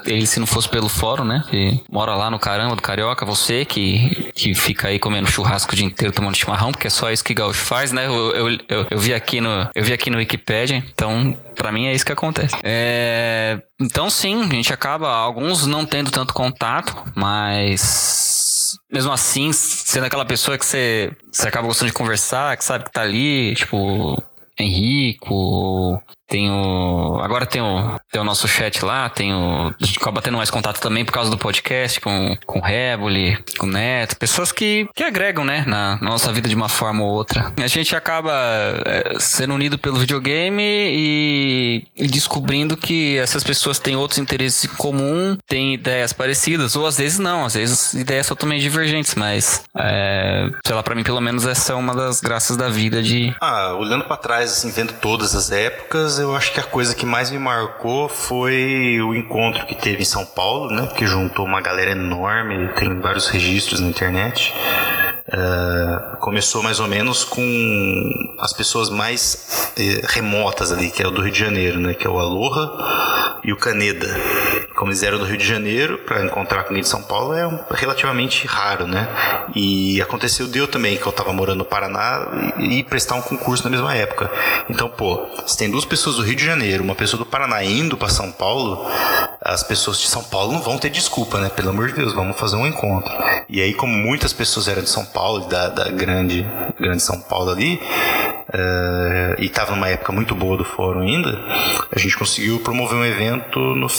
ele 0.05 0.25
se 0.25 0.39
não 0.39 0.47
fosse 0.47 0.69
pelo 0.69 0.89
fórum, 0.89 1.23
né? 1.23 1.43
Que 1.49 1.79
mora 1.89 2.15
lá 2.15 2.29
no 2.29 2.39
caramba 2.39 2.75
do 2.75 2.81
Carioca, 2.81 3.25
você 3.25 3.65
que, 3.65 4.31
que 4.33 4.53
fica 4.55 4.87
aí 4.87 4.99
comendo 4.99 5.29
churrasco 5.29 5.73
o 5.73 5.75
dia 5.75 5.85
inteiro 5.85 6.13
tomando 6.13 6.35
chimarrão, 6.35 6.71
porque 6.71 6.87
é 6.87 6.89
só 6.89 7.11
isso 7.11 7.23
que 7.23 7.33
gaúcho 7.33 7.63
faz, 7.63 7.91
né? 7.91 8.07
Eu, 8.07 8.35
eu, 8.35 8.49
eu, 8.69 8.87
eu, 8.91 8.99
vi 8.99 9.13
aqui 9.13 9.41
no 9.41 9.69
eu 9.75 9.83
vi 9.83 9.93
aqui 9.93 10.09
no 10.09 10.17
Wikipedia, 10.17 10.83
então 10.93 11.37
para 11.55 11.71
mim 11.71 11.87
é 11.87 11.93
isso 11.93 12.05
que 12.05 12.11
acontece. 12.11 12.55
É, 12.63 13.61
então 13.79 14.09
sim, 14.09 14.43
a 14.43 14.53
gente 14.53 14.73
acaba 14.73 15.09
alguns 15.09 15.65
não 15.65 15.85
tendo 15.85 16.11
tanto 16.11 16.33
contato, 16.33 16.95
mas 17.15 18.77
mesmo 18.91 19.11
assim, 19.11 19.51
sendo 19.53 20.05
aquela 20.05 20.25
pessoa 20.25 20.57
que 20.57 20.65
você, 20.65 21.11
você 21.31 21.47
acaba 21.47 21.67
gostando 21.67 21.91
de 21.91 21.97
conversar, 21.97 22.55
que 22.57 22.63
sabe 22.63 22.85
que 22.85 22.91
tá 22.91 23.01
ali, 23.01 23.55
tipo, 23.55 24.21
Henrico, 24.59 26.01
tem 26.31 26.49
o. 26.49 27.19
Agora 27.21 27.45
tem 27.45 27.61
o, 27.61 27.99
tem 28.09 28.21
o 28.21 28.23
nosso 28.23 28.47
chat 28.47 28.85
lá, 28.85 29.09
tem 29.09 29.33
o. 29.33 29.67
A 29.67 29.85
gente 29.85 29.99
acaba 29.99 30.21
tendo 30.21 30.37
mais 30.37 30.49
contato 30.49 30.79
também 30.79 31.03
por 31.03 31.11
causa 31.11 31.29
do 31.29 31.37
podcast 31.37 31.99
com, 31.99 32.37
com 32.45 32.59
o 32.59 32.61
Reboli, 32.61 33.37
com 33.59 33.65
o 33.67 33.69
Neto. 33.69 34.15
Pessoas 34.15 34.49
que, 34.49 34.87
que 34.95 35.03
agregam, 35.03 35.43
né, 35.43 35.65
na, 35.67 35.99
nossa 36.01 36.31
vida 36.31 36.47
de 36.47 36.55
uma 36.55 36.69
forma 36.69 37.03
ou 37.03 37.09
outra. 37.09 37.51
A 37.61 37.67
gente 37.67 37.93
acaba 37.97 38.31
é, 38.85 39.19
sendo 39.19 39.53
unido 39.53 39.77
pelo 39.77 39.97
videogame 39.97 40.63
e, 40.63 41.85
e, 41.97 42.07
descobrindo 42.07 42.77
que 42.77 43.17
essas 43.17 43.43
pessoas 43.43 43.77
têm 43.77 43.97
outros 43.97 44.17
interesses 44.17 44.63
em 44.63 44.75
comum, 44.77 45.37
têm 45.45 45.73
ideias 45.73 46.13
parecidas, 46.13 46.77
ou 46.77 46.87
às 46.87 46.97
vezes 46.97 47.19
não, 47.19 47.43
às 47.43 47.55
vezes 47.55 47.93
ideias 47.93 48.27
totalmente 48.27 48.61
divergentes, 48.61 49.15
mas. 49.15 49.65
É, 49.77 50.49
sei 50.65 50.75
lá, 50.75 50.81
pra 50.81 50.95
mim, 50.95 51.03
pelo 51.03 51.19
menos, 51.19 51.45
essa 51.45 51.73
é 51.73 51.75
uma 51.75 51.93
das 51.93 52.21
graças 52.21 52.55
da 52.55 52.69
vida 52.69 53.03
de. 53.03 53.35
Ah, 53.41 53.73
olhando 53.77 54.05
para 54.05 54.15
trás, 54.15 54.53
assim, 54.53 54.71
vendo 54.71 54.93
todas 54.93 55.35
as 55.35 55.51
épocas 55.51 56.20
eu 56.21 56.35
acho 56.35 56.53
que 56.53 56.59
a 56.59 56.63
coisa 56.63 56.95
que 56.95 57.05
mais 57.05 57.31
me 57.31 57.39
marcou 57.39 58.07
foi 58.07 59.01
o 59.01 59.13
encontro 59.13 59.65
que 59.65 59.75
teve 59.75 60.01
em 60.01 60.05
São 60.05 60.25
Paulo, 60.25 60.71
né? 60.71 60.87
Que 60.95 61.05
juntou 61.05 61.45
uma 61.45 61.61
galera 61.61 61.91
enorme, 61.91 62.69
tem 62.73 62.99
vários 62.99 63.27
registros 63.27 63.79
na 63.79 63.87
internet. 63.87 64.53
Uh, 65.27 66.17
começou 66.17 66.63
mais 66.63 66.79
ou 66.79 66.87
menos 66.87 67.23
com 67.23 68.35
as 68.39 68.53
pessoas 68.53 68.89
mais 68.89 69.71
eh, 69.77 70.01
remotas 70.07 70.71
ali, 70.71 70.89
que 70.89 71.01
é 71.01 71.07
o 71.07 71.11
do 71.11 71.21
Rio 71.21 71.31
de 71.31 71.39
Janeiro, 71.39 71.79
né? 71.79 71.93
Que 71.93 72.07
é 72.07 72.09
o 72.09 72.17
Aloha 72.17 73.39
e 73.43 73.53
o 73.53 73.57
Caneda. 73.57 74.07
Como 74.75 74.89
eles 74.89 75.03
eram 75.03 75.19
do 75.19 75.25
Rio 75.25 75.37
de 75.37 75.45
Janeiro, 75.45 75.99
para 75.99 76.25
encontrar 76.25 76.63
com 76.63 76.73
de 76.73 76.87
São 76.87 77.03
Paulo 77.03 77.33
é 77.33 77.45
um, 77.45 77.59
relativamente 77.69 78.47
raro, 78.47 78.87
né? 78.87 79.07
E 79.55 80.01
aconteceu 80.01 80.47
deu 80.47 80.67
também 80.67 80.97
que 80.97 81.05
eu 81.05 81.11
estava 81.11 81.31
morando 81.31 81.59
no 81.59 81.65
Paraná 81.65 82.27
e, 82.57 82.79
e 82.79 82.83
prestar 82.83 83.15
um 83.15 83.21
concurso 83.21 83.63
na 83.63 83.69
mesma 83.69 83.95
época. 83.95 84.29
Então, 84.69 84.89
pô, 84.89 85.27
se 85.45 85.55
tem 85.57 85.69
duas 85.69 85.85
pessoas 85.85 86.15
do 86.15 86.23
Rio 86.23 86.35
de 86.35 86.45
Janeiro, 86.45 86.83
uma 86.83 86.95
pessoa 86.95 87.19
do 87.19 87.25
Paraná 87.25 87.63
indo 87.63 87.95
para 87.95 88.09
São 88.09 88.31
Paulo, 88.31 88.85
as 89.43 89.63
pessoas 89.63 89.99
de 89.99 90.07
São 90.07 90.23
Paulo 90.23 90.53
não 90.53 90.61
vão 90.61 90.77
ter 90.77 90.91
desculpa, 90.91 91.39
né? 91.39 91.49
Pelo 91.49 91.69
amor 91.69 91.87
de 91.87 91.95
Deus, 91.95 92.13
vamos 92.13 92.37
fazer 92.39 92.55
um 92.55 92.67
encontro. 92.67 93.11
E 93.49 93.59
aí, 93.59 93.73
como 93.73 93.91
muitas 93.91 94.31
pessoas 94.31 94.67
eram 94.67 94.83
de 94.83 94.89
São 94.89 95.03
Paulo, 95.03 95.47
da, 95.47 95.67
da 95.69 95.89
grande, 95.89 96.45
grande 96.79 97.01
São 97.01 97.19
Paulo 97.19 97.49
ali, 97.49 97.81
uh, 98.49 99.41
e 99.41 99.45
estava 99.45 99.71
numa 99.71 99.89
época 99.89 100.11
muito 100.11 100.35
boa 100.35 100.57
do 100.57 100.63
fórum 100.63 101.01
ainda, 101.01 101.39
a 101.91 101.97
gente 101.97 102.15
conseguiu 102.15 102.59
promover 102.59 102.99
um 102.99 103.05
evento 103.05 103.59
no 103.59 103.89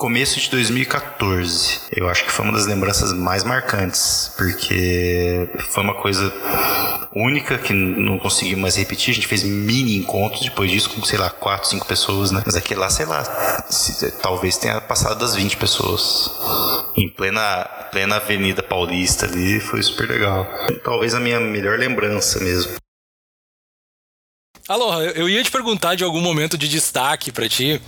começo 0.00 0.40
de 0.40 0.48
2014. 0.48 1.80
Eu 1.92 2.08
acho 2.08 2.24
que 2.24 2.32
foi 2.32 2.46
uma 2.46 2.54
das 2.54 2.66
lembranças 2.66 3.12
mais 3.12 3.44
marcantes, 3.44 4.32
porque 4.34 5.46
foi 5.68 5.82
uma 5.84 5.94
coisa 5.94 6.32
única 7.14 7.58
que 7.58 7.74
não 7.74 8.18
consegui 8.18 8.56
mais 8.56 8.76
repetir. 8.76 9.10
A 9.10 9.14
gente 9.14 9.26
fez 9.26 9.42
mini 9.42 9.98
encontros 9.98 10.40
depois 10.40 10.70
disso 10.70 10.88
com, 10.88 11.04
sei 11.04 11.18
lá, 11.18 11.28
quatro, 11.28 11.68
cinco 11.68 11.86
pessoas, 11.86 12.30
né? 12.30 12.42
Mas 12.46 12.56
aquele 12.56 12.80
lá, 12.80 12.88
sei 12.88 13.04
lá, 13.04 13.22
se, 13.68 14.10
talvez 14.22 14.56
tenha 14.56 14.80
passado 14.80 15.18
das 15.18 15.34
20 15.34 15.58
pessoas. 15.58 16.30
Em 16.96 17.06
plena, 17.06 17.64
plena 17.92 18.16
Avenida 18.16 18.62
Paulista 18.62 19.26
ali, 19.26 19.60
foi 19.60 19.82
super 19.82 20.08
legal. 20.08 20.48
Talvez 20.82 21.14
a 21.14 21.20
minha 21.20 21.38
melhor 21.38 21.78
lembrança 21.78 22.40
mesmo. 22.40 22.72
Aloha, 24.70 25.02
eu 25.16 25.28
ia 25.28 25.42
te 25.42 25.50
perguntar 25.50 25.96
de 25.96 26.04
algum 26.04 26.20
momento 26.20 26.56
de 26.56 26.68
destaque 26.68 27.32
para 27.32 27.48
ti, 27.48 27.82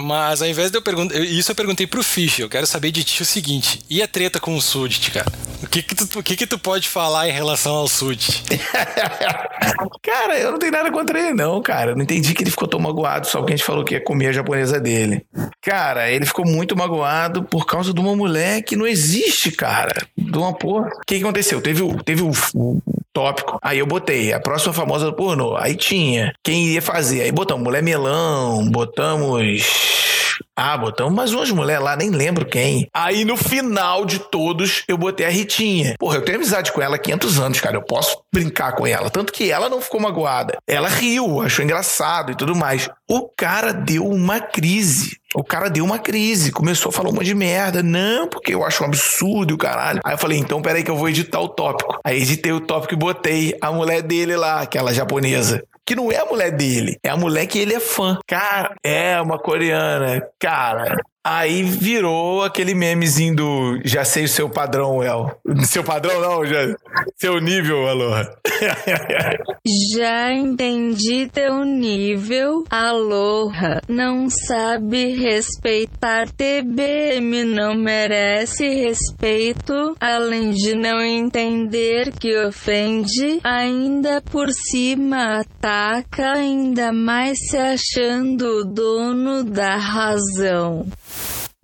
mas 0.00 0.42
ao 0.42 0.48
invés 0.48 0.70
de 0.70 0.78
eu 0.78 0.82
perguntar. 0.82 1.16
Isso 1.16 1.50
eu 1.50 1.54
perguntei 1.54 1.86
pro 1.86 2.02
Fish. 2.02 2.38
Eu 2.38 2.48
quero 2.48 2.66
saber 2.66 2.90
de 2.90 3.04
ti 3.04 3.22
o 3.22 3.24
seguinte: 3.24 3.80
e 3.88 4.02
a 4.02 4.08
treta 4.08 4.40
com 4.40 4.56
o 4.56 4.62
Sudit, 4.62 5.10
cara? 5.10 5.30
O 5.62 5.66
que 5.66 5.82
que, 5.82 5.94
tu, 5.94 6.18
o 6.18 6.22
que 6.22 6.36
que 6.36 6.46
tu 6.46 6.58
pode 6.58 6.88
falar 6.88 7.28
em 7.28 7.32
relação 7.32 7.74
ao 7.74 7.88
Sudit? 7.88 8.44
cara, 10.02 10.38
eu 10.38 10.52
não 10.52 10.58
tenho 10.58 10.72
nada 10.72 10.90
contra 10.90 11.18
ele, 11.18 11.34
não, 11.34 11.60
cara. 11.60 11.90
Eu 11.90 11.96
não 11.96 12.02
entendi 12.02 12.32
que 12.32 12.42
ele 12.42 12.50
ficou 12.50 12.68
tão 12.68 12.78
magoado 12.78 13.26
só 13.26 13.38
porque 13.38 13.54
a 13.54 13.56
gente 13.56 13.66
falou 13.66 13.84
que 13.84 13.94
ia 13.94 14.00
comer 14.00 14.28
a 14.28 14.32
japonesa 14.32 14.80
dele. 14.80 15.26
Cara, 15.60 16.10
ele 16.10 16.26
ficou 16.26 16.46
muito 16.46 16.76
magoado 16.76 17.42
por 17.42 17.66
causa 17.66 17.92
de 17.92 18.00
uma 18.00 18.14
mulher 18.14 18.62
que 18.62 18.76
não 18.76 18.86
existe, 18.86 19.50
cara. 19.50 20.06
De 20.16 20.38
uma 20.38 20.52
porra. 20.52 20.88
O 20.88 21.06
que, 21.06 21.16
que 21.16 21.22
aconteceu? 21.22 21.60
Teve, 21.60 21.82
teve 22.04 22.22
o, 22.22 22.30
o 22.54 22.80
tópico. 23.18 23.58
Aí 23.60 23.80
eu 23.80 23.86
botei 23.86 24.32
a 24.32 24.38
próxima 24.38 24.72
famosa 24.72 25.12
pornô. 25.12 25.56
Aí 25.56 25.74
tinha 25.74 26.32
quem 26.44 26.66
iria 26.66 26.80
fazer. 26.80 27.22
Aí 27.22 27.32
botamos 27.32 27.64
mulher 27.64 27.82
melão, 27.82 28.64
botamos. 28.70 30.27
Ah, 30.60 30.76
botamos 30.76 31.14
mais 31.14 31.32
umas 31.32 31.52
mulheres 31.52 31.84
lá, 31.84 31.94
nem 31.94 32.10
lembro 32.10 32.44
quem. 32.44 32.88
Aí 32.92 33.24
no 33.24 33.36
final 33.36 34.04
de 34.04 34.18
todos, 34.18 34.82
eu 34.88 34.98
botei 34.98 35.24
a 35.24 35.28
Ritinha. 35.28 35.94
Porra, 35.96 36.16
eu 36.16 36.24
tenho 36.24 36.38
amizade 36.38 36.72
com 36.72 36.82
ela 36.82 36.96
há 36.96 36.98
500 36.98 37.38
anos, 37.38 37.60
cara. 37.60 37.76
Eu 37.76 37.82
posso 37.82 38.20
brincar 38.34 38.72
com 38.72 38.84
ela. 38.84 39.08
Tanto 39.08 39.32
que 39.32 39.52
ela 39.52 39.68
não 39.68 39.80
ficou 39.80 40.00
magoada. 40.00 40.58
Ela 40.66 40.88
riu, 40.88 41.40
achou 41.40 41.64
engraçado 41.64 42.32
e 42.32 42.34
tudo 42.34 42.56
mais. 42.56 42.90
O 43.08 43.28
cara 43.28 43.72
deu 43.72 44.04
uma 44.04 44.40
crise. 44.40 45.16
O 45.32 45.44
cara 45.44 45.70
deu 45.70 45.84
uma 45.84 45.98
crise, 46.00 46.50
começou 46.50 46.90
a 46.90 46.92
falar 46.92 47.10
um 47.10 47.12
monte 47.12 47.26
de 47.26 47.34
merda. 47.36 47.80
Não, 47.80 48.26
porque 48.26 48.52
eu 48.52 48.64
acho 48.64 48.82
um 48.82 48.86
absurdo 48.86 49.54
o 49.54 49.58
caralho. 49.58 50.00
Aí 50.04 50.14
eu 50.14 50.18
falei, 50.18 50.38
então 50.38 50.60
peraí 50.60 50.82
que 50.82 50.90
eu 50.90 50.96
vou 50.96 51.08
editar 51.08 51.38
o 51.38 51.48
tópico. 51.48 52.00
Aí 52.04 52.20
editei 52.20 52.50
o 52.50 52.60
tópico 52.60 52.94
e 52.94 52.96
botei 52.96 53.56
a 53.60 53.70
mulher 53.70 54.02
dele 54.02 54.34
lá, 54.36 54.60
aquela 54.62 54.92
japonesa 54.92 55.62
que 55.88 55.96
não 55.96 56.12
é 56.12 56.18
a 56.18 56.26
mulher 56.26 56.50
dele, 56.50 56.98
é 57.02 57.08
a 57.08 57.16
mulher 57.16 57.46
que 57.46 57.58
ele 57.58 57.72
é 57.72 57.80
fã. 57.80 58.18
Cara, 58.26 58.74
é 58.84 59.18
uma 59.22 59.38
coreana. 59.38 60.20
Cara, 60.38 60.94
Aí 61.30 61.62
virou 61.62 62.42
aquele 62.42 62.74
memezinho 62.74 63.36
do 63.36 63.80
já 63.84 64.02
sei 64.02 64.24
o 64.24 64.28
seu 64.28 64.48
padrão, 64.48 65.02
El. 65.02 65.38
Seu 65.68 65.84
padrão 65.84 66.22
não, 66.22 66.46
já. 66.46 66.74
Seu 67.18 67.38
nível, 67.38 67.86
Aloha. 67.86 68.34
já 69.94 70.32
entendi 70.32 71.28
teu 71.30 71.64
nível, 71.64 72.64
Aloha. 72.70 73.82
Não 73.86 74.30
sabe 74.30 75.16
respeitar 75.16 76.30
TBM, 76.30 77.44
não 77.44 77.74
merece 77.74 78.66
respeito. 78.66 79.94
Além 80.00 80.52
de 80.52 80.74
não 80.74 81.02
entender 81.02 82.10
que 82.12 82.38
ofende, 82.38 83.38
ainda 83.44 84.22
por 84.22 84.48
cima 84.50 85.40
ataca, 85.40 86.32
ainda 86.32 86.90
mais 86.90 87.36
se 87.50 87.58
achando 87.58 88.60
o 88.60 88.64
dono 88.64 89.44
da 89.44 89.76
razão. 89.76 90.86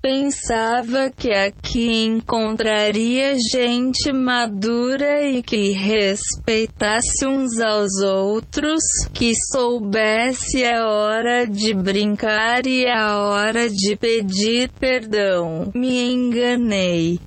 Pensava 0.04 1.10
que 1.10 1.30
aqui 1.30 2.04
encontraria 2.04 3.36
gente 3.50 4.12
madura 4.12 5.26
e 5.26 5.42
que 5.42 5.70
respeitasse 5.70 7.24
uns 7.26 7.58
aos 7.58 8.02
outros, 8.02 8.82
que 9.14 9.32
soubesse 9.50 10.62
a 10.62 10.86
hora 10.86 11.46
de 11.46 11.72
brincar 11.72 12.66
e 12.66 12.86
a 12.86 13.18
hora 13.18 13.70
de 13.70 13.96
pedir 13.96 14.68
perdão. 14.78 15.72
Me 15.74 16.12
enganei. 16.12 17.18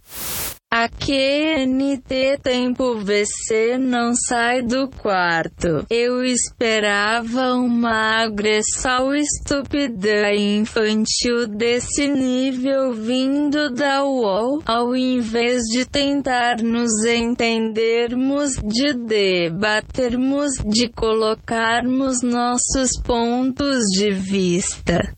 A 0.79 0.87
QNT 0.89 2.37
Tempo 2.43 2.99
VC 2.99 3.79
não 3.79 4.13
sai 4.13 4.61
do 4.61 4.87
quarto. 4.87 5.87
Eu 5.89 6.23
esperava 6.23 7.55
uma 7.55 8.21
agressão 8.21 9.11
estúpida 9.15 10.31
e 10.35 10.59
infantil 10.59 11.47
desse 11.47 12.07
nível 12.07 12.93
vindo 12.93 13.73
da 13.73 14.03
UOL, 14.05 14.61
ao 14.67 14.95
invés 14.95 15.63
de 15.63 15.83
tentar 15.83 16.61
nos 16.61 17.03
entendermos, 17.03 18.51
de 18.63 18.93
debatermos, 18.93 20.51
de 20.63 20.89
colocarmos 20.89 22.21
nossos 22.21 22.91
pontos 23.03 23.83
de 23.97 24.11
vista 24.11 25.11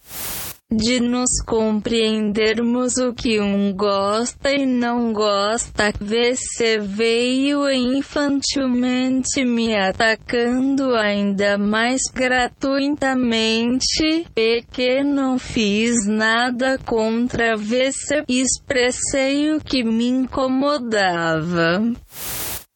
de 0.72 1.00
nos 1.00 1.42
compreendermos 1.48 2.98
o 2.98 3.12
que 3.12 3.40
um 3.40 3.74
gosta 3.74 4.52
e 4.52 4.68
não 4.68 5.12
gosta. 5.12 5.92
Você 6.00 6.78
veio 6.78 7.68
infantilmente 7.72 9.44
me 9.44 9.76
atacando 9.76 10.96
ainda 10.96 11.58
mais 11.58 12.02
gratuitamente, 12.14 14.28
e 14.36 14.62
que 14.72 15.04
não 15.04 15.40
fiz 15.40 16.06
nada 16.06 16.78
contra 16.86 17.58
você. 17.58 18.24
Expressei 18.28 19.52
o 19.52 19.60
que 19.60 19.84
me 19.84 20.08
incomodava. 20.08 21.82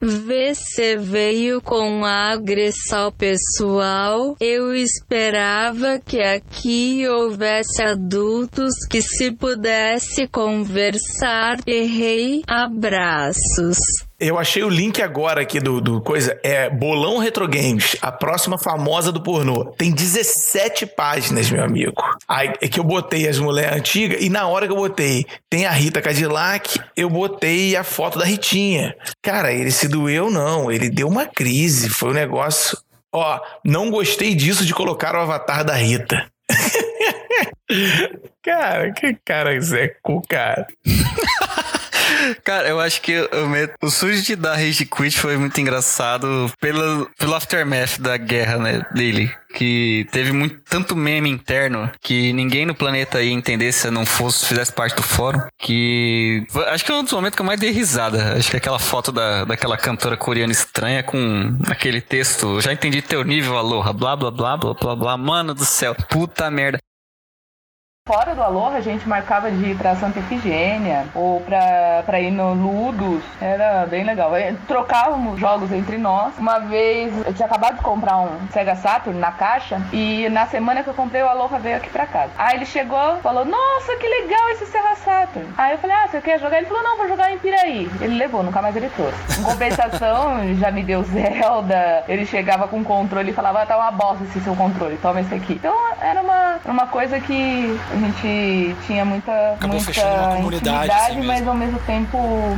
VC 0.06 0.98
veio 0.98 1.62
com 1.62 2.04
a 2.04 2.34
agressão 2.34 3.12
pessoal. 3.12 4.36
Eu 4.40 4.76
esperava 4.76 6.00
que 6.00 6.20
aqui 6.20 7.08
houvesse 7.08 7.82
adultos 7.82 8.74
que 8.90 9.02
se 9.02 9.32
pudesse 9.32 10.28
conversar. 10.28 11.58
Errei. 11.66 12.44
Abraços. 12.48 13.78
Eu 14.24 14.40
achei 14.40 14.64
o 14.64 14.70
link 14.70 15.02
agora 15.02 15.42
aqui 15.42 15.60
do, 15.60 15.82
do 15.82 16.00
coisa. 16.00 16.40
É 16.44 16.70
Bolão 16.70 17.18
Retro 17.18 17.46
Games, 17.46 17.98
a 18.02 18.10
próxima 18.10 18.58
famosa 18.58 19.12
do 19.12 19.22
pornô. 19.22 19.66
Tem 19.78 19.92
17 19.92 20.86
páginas, 20.86 21.52
meu 21.52 21.62
amigo. 21.62 22.02
Aí 22.26 22.54
é 22.62 22.70
que 22.70 22.80
eu 22.80 22.86
botei 22.86 23.28
as 23.28 23.38
mulheres 23.38 23.76
antigas 23.76 24.24
e 24.24 24.30
na 24.30 24.48
hora 24.48 24.66
que 24.66 24.72
eu 24.72 24.78
botei 24.78 25.26
tem 25.50 25.66
a 25.66 25.72
Rita 25.72 26.02
Cadillac, 26.02 26.80
eu 26.96 27.10
botei 27.10 27.76
a 27.76 27.84
foto 27.84 28.18
da 28.18 28.24
Ritinha. 28.24 28.96
Cara, 29.22 29.52
ele 29.52 29.72
se 29.72 29.90
doeu, 29.90 30.32
não. 30.32 30.72
Ele 30.72 30.90
deu 30.90 31.10
uma 31.10 31.26
crise. 31.26 31.90
Foi 31.90 32.12
um 32.12 32.14
negócio. 32.14 32.78
Ó, 33.12 33.42
não 33.66 33.92
gostei 33.92 34.34
disso 34.34 34.66
de 34.66 34.74
colocar 34.74 35.16
o 35.16 35.20
avatar 35.20 35.66
da 35.66 35.74
Rita. 35.74 36.26
cara, 38.42 38.94
que 38.94 39.18
cara 39.26 39.60
Zé 39.60 39.98
cara. 40.30 40.66
Cara, 42.44 42.68
eu 42.68 42.80
acho 42.80 43.02
que 43.02 43.18
o, 43.20 43.86
o 43.88 43.90
sujo 43.90 44.36
da 44.38 44.56
Rage 44.56 44.86
Quit 44.86 45.18
foi 45.18 45.38
muito 45.38 45.60
engraçado 45.60 46.52
pelo, 46.60 47.10
pelo 47.18 47.36
aftermath 47.36 48.00
da 48.00 48.18
guerra 48.18 48.58
né, 48.58 48.86
dele. 48.94 49.32
Que 49.54 50.08
teve 50.12 50.32
muito, 50.32 50.60
tanto 50.68 50.96
meme 50.96 51.30
interno 51.30 51.92
que 52.02 52.34
ninguém 52.34 52.66
no 52.66 52.74
planeta 52.74 53.22
ia 53.22 53.32
entender 53.32 53.72
se 53.72 53.90
não 53.92 54.04
fosse, 54.04 54.48
fizesse 54.48 54.74
parte 54.74 54.96
do 54.96 55.04
fórum. 55.04 55.40
Que. 55.60 56.44
Acho 56.68 56.84
que 56.84 56.92
é 56.92 56.96
um 56.96 57.04
dos 57.04 57.14
momentos 57.14 57.36
que 57.36 57.42
eu 57.42 57.46
mais 57.46 57.60
dei 57.60 57.70
risada. 57.70 58.34
Acho 58.36 58.50
que 58.50 58.58
aquela 58.58 58.80
foto 58.80 59.12
da, 59.12 59.46
daquela 59.46 59.78
cantora 59.78 60.18
coreana 60.18 60.52
estranha 60.52 61.04
com 61.04 61.56
aquele 61.68 62.02
texto. 62.02 62.60
Já 62.62 62.74
entendi 62.74 63.02
teu 63.02 63.24
nível, 63.24 63.56
aloha, 63.56 63.94
blá 63.94 64.16
blá 64.16 64.32
blá 64.32 64.58
blá 64.58 64.74
blá 64.74 64.96
blá. 64.96 65.18
Mano 65.18 65.54
do 65.54 65.66
céu, 65.66 65.96
puta 66.10 66.50
merda. 66.50 66.80
Fora 68.06 68.36
do 68.36 68.44
Aloha, 68.44 68.80
a 68.80 68.82
gente 68.82 69.08
marcava 69.08 69.50
de 69.50 69.72
ir 69.72 69.78
pra 69.78 69.96
Santa 69.96 70.20
Efigênia 70.20 71.06
ou 71.16 71.40
pra, 71.40 72.04
pra 72.06 72.20
ir 72.20 72.32
no 72.32 72.54
Ludus. 72.54 73.24
Era 73.40 73.86
bem 73.86 74.04
legal. 74.04 74.34
Trocávamos 74.68 75.40
jogos 75.40 75.72
entre 75.72 75.98
nós. 75.98 76.38
Uma 76.38 76.60
vez, 76.60 77.14
eu 77.26 77.34
tinha 77.34 77.46
acabado 77.46 77.78
de 77.78 77.82
comprar 77.82 78.18
um 78.18 78.46
Sega 78.52 78.76
Saturn 78.76 79.18
na 79.18 79.32
caixa 79.32 79.82
e 79.94 80.28
na 80.28 80.46
semana 80.48 80.84
que 80.84 80.90
eu 80.90 80.94
comprei, 80.94 81.24
o 81.24 81.30
Aloha 81.30 81.58
veio 81.60 81.78
aqui 81.78 81.90
pra 81.90 82.06
casa. 82.06 82.34
Aí 82.38 82.58
ele 82.58 82.66
chegou 82.66 83.20
falou, 83.20 83.46
nossa, 83.46 83.96
que 83.96 84.06
legal 84.06 84.50
esse 84.50 84.66
Sega 84.66 84.96
Saturn. 84.96 85.48
Aí 85.58 85.72
eu 85.72 85.78
falei, 85.78 85.96
ah, 85.96 86.08
você 86.10 86.20
quer 86.20 86.38
jogar? 86.42 86.58
Ele 86.58 86.68
falou, 86.68 86.84
não, 86.84 86.98
vou 86.98 87.08
jogar 87.08 87.32
em 87.32 87.40
Piraí. 87.40 87.90
Ele 88.02 88.18
levou, 88.18 88.44
nunca 88.44 88.62
mais 88.62 88.76
ele 88.76 88.90
trouxe. 88.90 89.40
Em 89.40 89.44
compensação, 89.44 90.40
já 90.60 90.70
me 90.72 90.84
deu 90.84 91.04
Zelda. 91.04 92.04
Ele 92.10 92.26
chegava 92.26 92.68
com 92.68 92.84
controle 92.84 93.30
e 93.30 93.34
falava, 93.34 93.62
ah, 93.62 93.66
tá 93.66 93.78
uma 93.78 93.92
bosta 93.92 94.26
esse 94.26 94.42
seu 94.42 94.58
controle, 94.58 94.98
toma 94.98 95.22
esse 95.22 95.34
aqui. 95.34 95.54
Então 95.54 95.74
era 96.02 96.22
uma, 96.22 96.60
uma 96.66 96.88
coisa 96.88 97.18
que 97.22 97.80
a 97.94 97.98
gente 97.98 98.76
tinha 98.88 99.06
muita, 99.06 99.54
Acabou 99.54 99.80
muita 99.80 100.40
intimidade, 100.40 100.92
assim 100.92 101.22
mas 101.28 101.48
ao 101.48 101.54
mesmo 101.54 101.80
tempo 101.82 102.18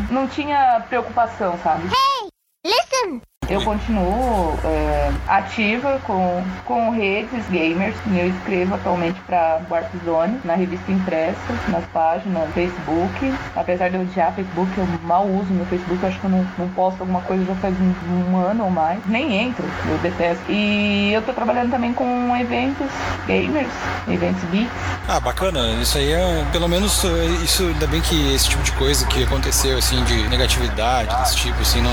não 0.10 0.28
tinha 0.28 0.82
preocupação, 0.88 1.60
sabe? 1.62 1.84
Hey, 1.88 2.30
listen! 2.66 3.22
Eu 3.50 3.62
continuo 3.62 4.58
é, 4.64 5.12
ativa 5.28 6.00
com, 6.04 6.44
com 6.66 6.92
redes 6.92 7.46
gamers. 7.50 7.96
Eu 8.08 8.28
escrevo 8.30 8.76
atualmente 8.76 9.20
para 9.22 9.62
Warp 9.70 9.90
Zone, 10.04 10.40
na 10.44 10.56
revista 10.56 10.92
impressa, 10.92 11.38
nas 11.70 11.84
páginas, 11.86 12.50
Facebook. 12.54 13.34
Apesar 13.56 13.90
de 13.90 13.96
eu 13.96 14.02
odiar 14.02 14.34
Facebook, 14.34 14.72
eu 14.78 14.88
mal 15.04 15.26
uso 15.28 15.54
meu 15.54 15.66
Facebook. 15.66 16.02
Eu 16.02 16.10
acho 16.10 16.20
que 16.20 16.26
eu 16.26 16.32
não, 16.32 16.48
não 16.58 16.68
posto 16.70 17.02
alguma 17.02 17.22
coisa 17.22 17.46
já 17.46 17.56
faz 17.56 17.76
um, 17.80 18.32
um 18.32 18.38
ano 18.38 18.66
ou 18.66 18.72
mais. 18.72 19.00
Nem 19.06 19.48
entro, 19.48 19.66
eu 19.88 19.98
detesto. 20.00 20.44
E 20.50 21.14
eu 21.14 21.22
tô 21.22 21.34
trabalhando 21.34 21.72
também 21.72 21.94
com 21.94 22.36
eventos 22.36 22.88
gamers, 23.28 23.72
eventos 24.08 24.44
geeks. 24.52 24.72
Ah, 25.08 25.20
bacana. 25.20 25.74
Isso 25.82 25.98
aí 25.98 26.12
é, 26.12 26.46
pelo 26.52 26.68
menos, 26.68 27.04
é, 27.06 27.26
isso 27.44 27.64
ainda 27.64 27.88
bem 27.88 28.02
que 28.02 28.34
esse 28.34 28.50
tipo 28.50 28.64
de 28.64 28.72
coisa 28.74 29.06
que 29.06 29.24
aconteceu, 29.24 29.78
assim, 29.78 30.04
de 30.06 30.28
negatividade 30.30 31.16
desse 31.18 31.36
tipo, 31.38 31.62
assim, 31.62 31.82
não, 31.82 31.92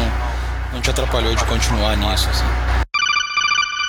não 0.72 0.80
te 0.80 0.90
atrapalhou 0.90 1.34
de 1.34 1.44
continuar 1.44 1.96
nisso, 1.96 2.28
assim. 2.30 2.81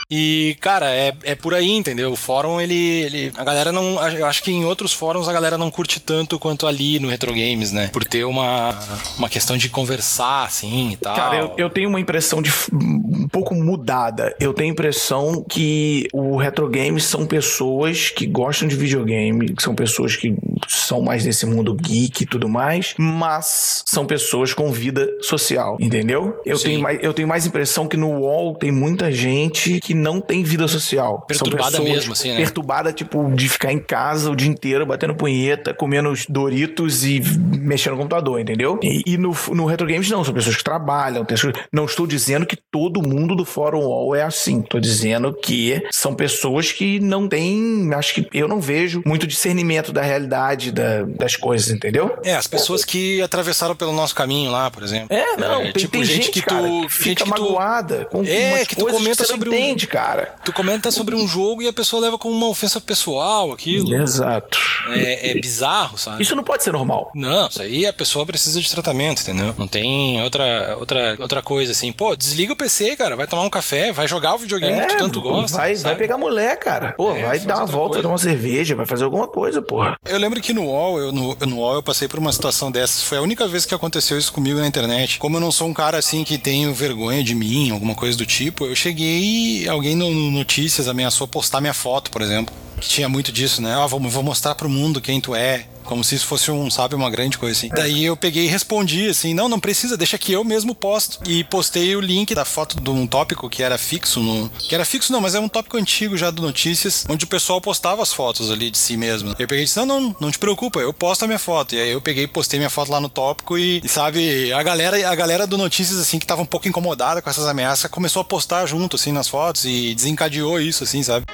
E, 0.10 0.56
cara, 0.60 0.90
é, 0.92 1.14
é 1.24 1.36
por 1.36 1.54
aí, 1.54 1.72
entendeu? 1.72 2.12
O 2.12 2.16
fórum, 2.16 2.60
ele, 2.60 2.76
ele. 2.76 3.32
A 3.36 3.44
galera 3.44 3.72
não. 3.72 3.96
Eu 4.10 4.26
acho 4.26 4.44
que 4.44 4.52
em 4.52 4.66
outros 4.66 4.94
fóruns 4.94 5.28
a 5.28 5.34
galera 5.34 5.58
não 5.58 5.72
curte 5.72 6.00
tanto 6.00 6.38
quanto 6.38 6.68
ali 6.68 7.00
no 7.00 7.10
Retro 7.10 7.32
Games, 7.32 7.72
né? 7.72 7.90
Por 7.92 8.04
ter 8.04 8.24
uma, 8.24 8.78
uma 9.18 9.30
questão 9.30 9.58
de 9.58 9.70
conversar, 9.70 10.46
assim 10.46 10.92
e 10.92 10.98
tal. 10.98 11.16
Cara, 11.16 11.38
eu, 11.38 11.54
eu 11.58 11.70
tenho 11.70 11.90
uma 11.90 12.00
impressão 12.00 12.42
de 12.42 12.52
um 12.72 13.28
pouco 13.28 13.56
mudada. 13.56 14.36
Eu 14.40 14.54
tenho 14.54 14.70
a 14.70 14.74
impressão 14.74 15.44
que 15.44 16.08
o 16.14 16.38
Retro 16.38 16.70
Games 16.70 17.06
são 17.06 17.26
pessoas 17.26 18.10
que 18.10 18.26
gostam 18.26 18.68
de 18.68 18.76
videogame, 18.76 19.54
que 19.54 19.64
são 19.64 19.74
pessoas 19.74 20.16
que 20.16 20.36
são 20.68 21.02
mais 21.02 21.24
desse 21.24 21.46
mundo 21.46 21.74
geek 21.74 22.24
e 22.24 22.26
tudo 22.26 22.48
mais, 22.48 22.94
mas 22.98 23.84
são 23.86 24.06
pessoas 24.06 24.54
com 24.54 24.72
vida 24.72 25.08
social, 25.22 25.78
entendeu? 25.80 26.40
Eu, 26.46 26.58
Sim. 26.58 26.64
tenho 26.64 26.82
mais, 26.82 27.00
eu 27.02 27.14
tenho 27.14 27.28
mais 27.28 27.46
impressão 27.46 27.88
que 27.88 27.98
no 27.98 28.20
UOL 28.20 28.56
tem 28.56 28.72
muita 28.72 29.12
gente 29.12 29.80
que 29.80 29.93
não 29.94 30.20
tem 30.22 30.44
vida 30.44 30.68
social. 30.68 31.22
Perturbada 31.28 31.80
mesmo, 31.82 32.14
assim, 32.14 32.30
né? 32.32 32.38
Perturbada, 32.38 32.92
tipo, 32.94 33.32
de 33.36 33.48
ficar 33.50 33.72
em 33.72 33.80
casa 33.80 34.32
o 34.32 34.36
dia 34.36 34.48
inteiro, 34.50 34.86
batendo 34.86 35.16
punheta, 35.16 35.74
comendo 35.74 36.10
os 36.10 36.26
Doritos 36.28 37.04
e 37.06 37.22
mexendo 37.60 37.94
no 37.94 37.98
computador, 38.00 38.40
entendeu? 38.40 38.80
E, 38.82 39.04
e 39.06 39.18
no, 39.18 39.36
no 39.52 39.66
Retro 39.66 39.88
Games 39.88 40.10
não, 40.10 40.24
são 40.24 40.34
pessoas 40.34 40.56
que 40.56 40.64
trabalham. 40.64 41.26
Não 41.72 41.86
estou 41.86 42.06
dizendo 42.08 42.46
que 42.46 42.56
todo 42.56 43.02
mundo 43.02 43.36
do 43.36 43.46
Fórum 43.46 43.80
UOL 43.80 44.16
é 44.16 44.24
assim. 44.24 44.60
Estou 44.62 44.80
dizendo 44.80 45.34
que 45.34 45.82
são 45.92 46.14
pessoas 46.16 46.72
que 46.72 47.00
não 47.00 47.28
têm, 47.28 47.90
acho 47.94 48.14
que 48.16 48.28
eu 48.34 48.48
não 48.48 48.60
vejo 48.60 49.02
muito 49.06 49.28
discernimento 49.28 49.92
da 49.92 50.02
realidade 50.02 50.72
da- 50.72 51.04
das 51.04 51.36
coisas, 51.36 51.70
entendeu? 51.72 52.18
É, 52.24 52.36
as 52.36 52.48
pessoas 52.48 52.84
que 52.86 53.22
atravessaram 53.22 53.76
pelo 53.76 53.92
nosso 53.92 54.16
caminho 54.16 54.52
lá, 54.52 54.70
por 54.72 54.84
exemplo. 54.84 55.08
É, 55.16 55.36
não, 55.38 55.62
tem, 55.64 55.72
tipo, 55.74 55.92
tem 55.92 56.04
gente, 56.04 56.32
que 56.32 56.42
cara, 56.42 56.62
tu. 56.62 56.68
que 56.68 56.82
gente 56.82 56.90
fica 56.92 57.24
que 57.26 57.32
tu, 57.32 57.42
magoada 57.42 58.06
com 58.06 58.24
É, 58.24 58.66
que 58.66 58.76
tu 58.76 58.86
comenta 58.86 59.24
você 59.24 59.32
sobre 59.32 59.50
um- 59.50 59.54
entende, 59.84 59.88
cara. 59.88 60.36
tu 60.44 60.52
comenta 60.54 60.92
sobre 60.92 61.16
um 61.16 61.28
jogo 61.28 61.62
e 61.62 61.68
a 61.68 61.74
pessoa 61.74 62.02
leva 62.02 62.18
como 62.18 62.36
uma 62.36 62.48
ofensa 62.48 62.80
pessoal 62.82 63.52
aquilo. 63.52 63.94
Exato. 63.96 64.58
É, 64.90 65.32
é 65.32 65.34
bizarro, 65.40 65.98
sabe? 65.98 66.22
Isso 66.24 66.36
não 66.36 66.44
pode 66.44 66.64
ser 66.64 66.72
normal. 66.74 67.12
Não, 67.16 67.48
isso 67.48 67.62
aí 67.62 67.86
a 67.86 67.94
pessoa 67.94 68.26
precisa 68.26 68.60
de 68.62 68.70
tratamento, 68.70 69.22
entendeu? 69.22 69.54
Não 69.58 69.68
tem 69.68 70.22
outra, 70.22 70.76
outra, 70.80 71.16
outra 71.20 71.42
coisa 71.42 71.72
assim. 71.72 71.92
Pô, 71.92 72.16
desliga 72.16 72.54
o 72.54 72.56
PC, 72.56 72.96
cara, 72.96 73.16
vai 73.16 73.28
tomar 73.28 73.44
um 73.44 73.50
café, 73.50 73.92
vai 73.92 74.08
jogar 74.08 74.36
o 74.36 74.38
videogame 74.38 74.82
que 74.82 74.88
tu 74.88 74.98
tanto 74.98 75.22
gosta. 75.22 75.58
É, 75.58 75.60
Vai, 75.60 75.76
sabe? 75.76 75.90
vai 75.90 75.96
pegar 75.96 76.18
mulher, 76.18 76.58
cara. 76.60 76.94
Pô, 76.94 77.16
É, 77.16 77.24
vai 77.24 77.40
dar 77.40 77.58
uma 77.58 77.66
volta, 77.66 77.90
coisa. 77.94 78.02
tomar 78.04 78.14
uma 78.14 78.18
cerveja, 78.18 78.76
vai 78.76 78.86
fazer 78.86 79.04
alguma 79.04 79.28
coisa, 79.28 79.62
porra. 79.62 79.96
Eu 80.06 80.18
lembro 80.18 80.42
que 80.42 80.54
no 80.54 80.66
UOL, 80.66 81.00
eu, 81.00 81.12
no, 81.12 81.36
no 81.36 81.58
UOL 81.58 81.76
eu 81.76 81.84
passei 81.84 82.08
por 82.08 82.20
uma 82.20 82.32
situação 82.32 82.72
dessas. 82.72 83.04
Foi 83.04 83.18
a 83.18 83.22
única 83.22 83.48
vez 83.48 83.66
que 83.66 83.74
aconteceu 83.76 84.18
isso 84.18 84.32
comigo 84.34 84.60
na 84.60 84.68
internet. 84.68 85.18
Como 85.20 85.38
eu 85.38 85.42
não 85.42 85.52
sou 85.52 85.68
um 85.68 85.74
cara 85.74 85.98
assim 85.98 86.24
que 86.24 86.38
tenho 86.38 86.74
vergonha 86.74 87.24
de 87.24 87.36
mim, 87.36 87.72
alguma 87.72 87.96
coisa 87.96 88.18
do 88.18 88.26
tipo, 88.26 88.66
eu 88.66 88.76
cheguei, 88.76 89.68
alguém 89.74 89.96
no, 89.96 90.10
no 90.10 90.32
Notícias 90.32 90.88
ameaçou 90.88 91.28
postar 91.28 91.62
minha 91.62 91.74
foto, 91.74 92.12
por 92.12 92.22
exemplo. 92.22 92.54
Que 92.80 92.88
tinha 92.88 93.10
muito 93.10 93.32
disso, 93.32 93.62
né? 93.62 93.74
Ah, 93.76 93.86
vou, 93.88 94.00
vou 94.00 94.24
mostrar 94.24 94.56
pro 94.56 94.70
mundo 94.70 95.02
quem 95.02 95.20
tu 95.20 95.36
é. 95.36 95.66
Como 95.84 96.04
se 96.04 96.16
isso 96.16 96.26
fosse 96.26 96.52
um, 96.52 96.70
sabe, 96.70 96.96
uma 96.96 97.10
grande 97.10 97.38
coisa 97.38 97.58
assim. 97.58 97.70
Daí 97.70 98.06
eu 98.06 98.16
peguei 98.16 98.46
e 98.46 98.48
respondi 98.48 99.08
assim: 99.10 99.34
não, 99.34 99.50
não 99.50 99.60
precisa, 99.60 99.98
deixa 99.98 100.18
que 100.18 100.32
eu 100.32 100.44
mesmo 100.44 100.74
posto. 100.74 101.20
E 101.30 101.44
postei 101.44 101.96
o 101.96 102.02
link 102.02 102.34
da 102.34 102.46
foto 102.46 102.80
de 102.80 102.90
um 102.90 103.06
tópico 103.06 103.50
que 103.50 103.64
era 103.64 103.78
fixo 103.78 104.20
no. 104.20 104.50
Que 104.50 104.76
era 104.76 104.86
fixo, 104.86 105.12
não, 105.12 105.22
mas 105.22 105.36
é 105.36 105.40
um 105.40 105.50
tópico 105.50 105.78
antigo 105.78 106.18
já 106.18 106.32
do 106.32 106.42
Notícias, 106.42 107.06
onde 107.10 107.26
o 107.26 107.28
pessoal 107.28 107.62
postava 107.62 108.02
as 108.02 108.14
fotos 108.14 108.52
ali 108.52 108.70
de 108.72 108.78
si 108.78 108.98
mesmo. 108.98 109.36
Eu 109.38 109.48
peguei 109.48 109.64
e 109.64 109.66
disse: 109.66 109.78
não, 109.80 109.86
não, 109.86 110.16
não 110.20 110.32
te 110.32 110.40
preocupa, 110.40 110.80
eu 110.80 110.94
posto 110.94 111.24
a 111.24 111.28
minha 111.28 111.40
foto. 111.40 111.76
E 111.76 111.80
aí 111.80 111.92
eu 111.92 112.02
peguei 112.02 112.24
e 112.24 112.28
postei 112.28 112.60
minha 112.60 112.70
foto 112.70 112.92
lá 112.92 113.00
no 113.00 113.10
tópico 113.10 113.58
e, 113.58 113.82
e, 113.84 113.90
sabe, 113.90 114.52
a 114.52 114.64
galera, 114.64 115.10
a 115.10 115.16
galera 115.16 115.48
do 115.48 115.58
Notícias, 115.58 116.00
assim, 116.00 116.20
que 116.20 116.26
tava 116.26 116.42
um 116.42 116.46
pouco 116.46 116.68
incomodada 116.68 117.22
com 117.22 117.30
essas 117.30 117.46
ameaças, 117.48 117.90
começou 117.90 118.22
a 118.22 118.26
postar 118.26 118.66
junto, 118.66 118.96
assim, 118.96 119.12
nas 119.12 119.28
fotos 119.28 119.66
e 119.66 119.94
desencadeou 119.94 120.60
isso, 120.60 120.84
assim, 120.84 121.04
sabe? 121.04 121.26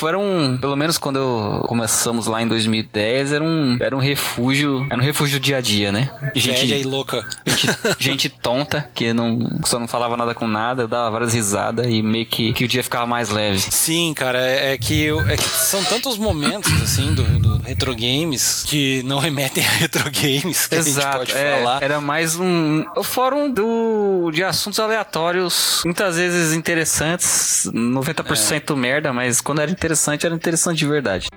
Foram, 0.00 0.56
pelo 0.58 0.74
menos 0.76 0.96
quando 0.96 1.18
eu 1.18 1.64
começamos 1.68 2.26
lá 2.26 2.40
em 2.40 2.48
2010, 2.48 3.32
era 3.34 3.44
um, 3.44 3.76
era 3.78 3.94
um 3.94 3.98
refúgio, 4.00 4.86
era 4.90 4.98
um 4.98 5.04
refúgio 5.04 5.38
dia 5.38 5.58
a 5.58 5.60
dia, 5.60 5.92
né? 5.92 6.10
Velha 6.34 6.78
e 6.78 6.82
louca. 6.84 7.22
gente, 7.46 7.76
gente 7.98 8.28
tonta, 8.30 8.88
que 8.94 9.12
não, 9.12 9.60
só 9.66 9.78
não 9.78 9.86
falava 9.86 10.16
nada 10.16 10.34
com 10.34 10.48
nada, 10.48 10.84
eu 10.84 10.88
dava 10.88 11.10
várias 11.10 11.34
risadas 11.34 11.86
e 11.86 12.00
meio 12.02 12.24
que, 12.24 12.54
que 12.54 12.64
o 12.64 12.68
dia 12.68 12.82
ficava 12.82 13.04
mais 13.06 13.28
leve. 13.28 13.58
Sim, 13.60 14.14
cara, 14.14 14.38
é, 14.40 14.72
é 14.72 14.78
que, 14.78 15.02
eu- 15.02 15.20
é 15.28 15.36
que 15.36 15.42
são 15.42 15.84
tantos 15.84 16.16
momentos, 16.16 16.72
assim, 16.82 17.12
do, 17.12 17.22
do 17.38 17.58
Retro 17.58 17.94
Games 17.94 18.64
que 18.66 19.02
não 19.04 19.18
remetem 19.18 19.62
a 19.66 19.68
Retro 19.70 20.04
Games 20.10 20.66
que 20.66 20.76
a 20.76 20.78
gente 20.78 20.88
Exato, 20.88 21.18
pode 21.18 21.32
é, 21.32 21.58
falar. 21.58 21.82
era 21.82 22.00
mais 22.00 22.36
um 22.36 22.86
o 22.96 23.04
fórum 23.04 23.50
do, 23.52 24.30
de 24.32 24.42
assuntos 24.42 24.80
aleatórios, 24.80 25.82
muitas 25.84 26.16
vezes 26.16 26.54
interessantes, 26.56 27.68
90% 27.74 28.74
merda, 28.74 29.12
mas 29.12 29.42
quando 29.42 29.60
era 29.60 29.70
interessante, 29.70 29.89
era 30.26 30.34
interessante 30.34 30.78
de 30.78 30.86
verdade. 30.86 31.28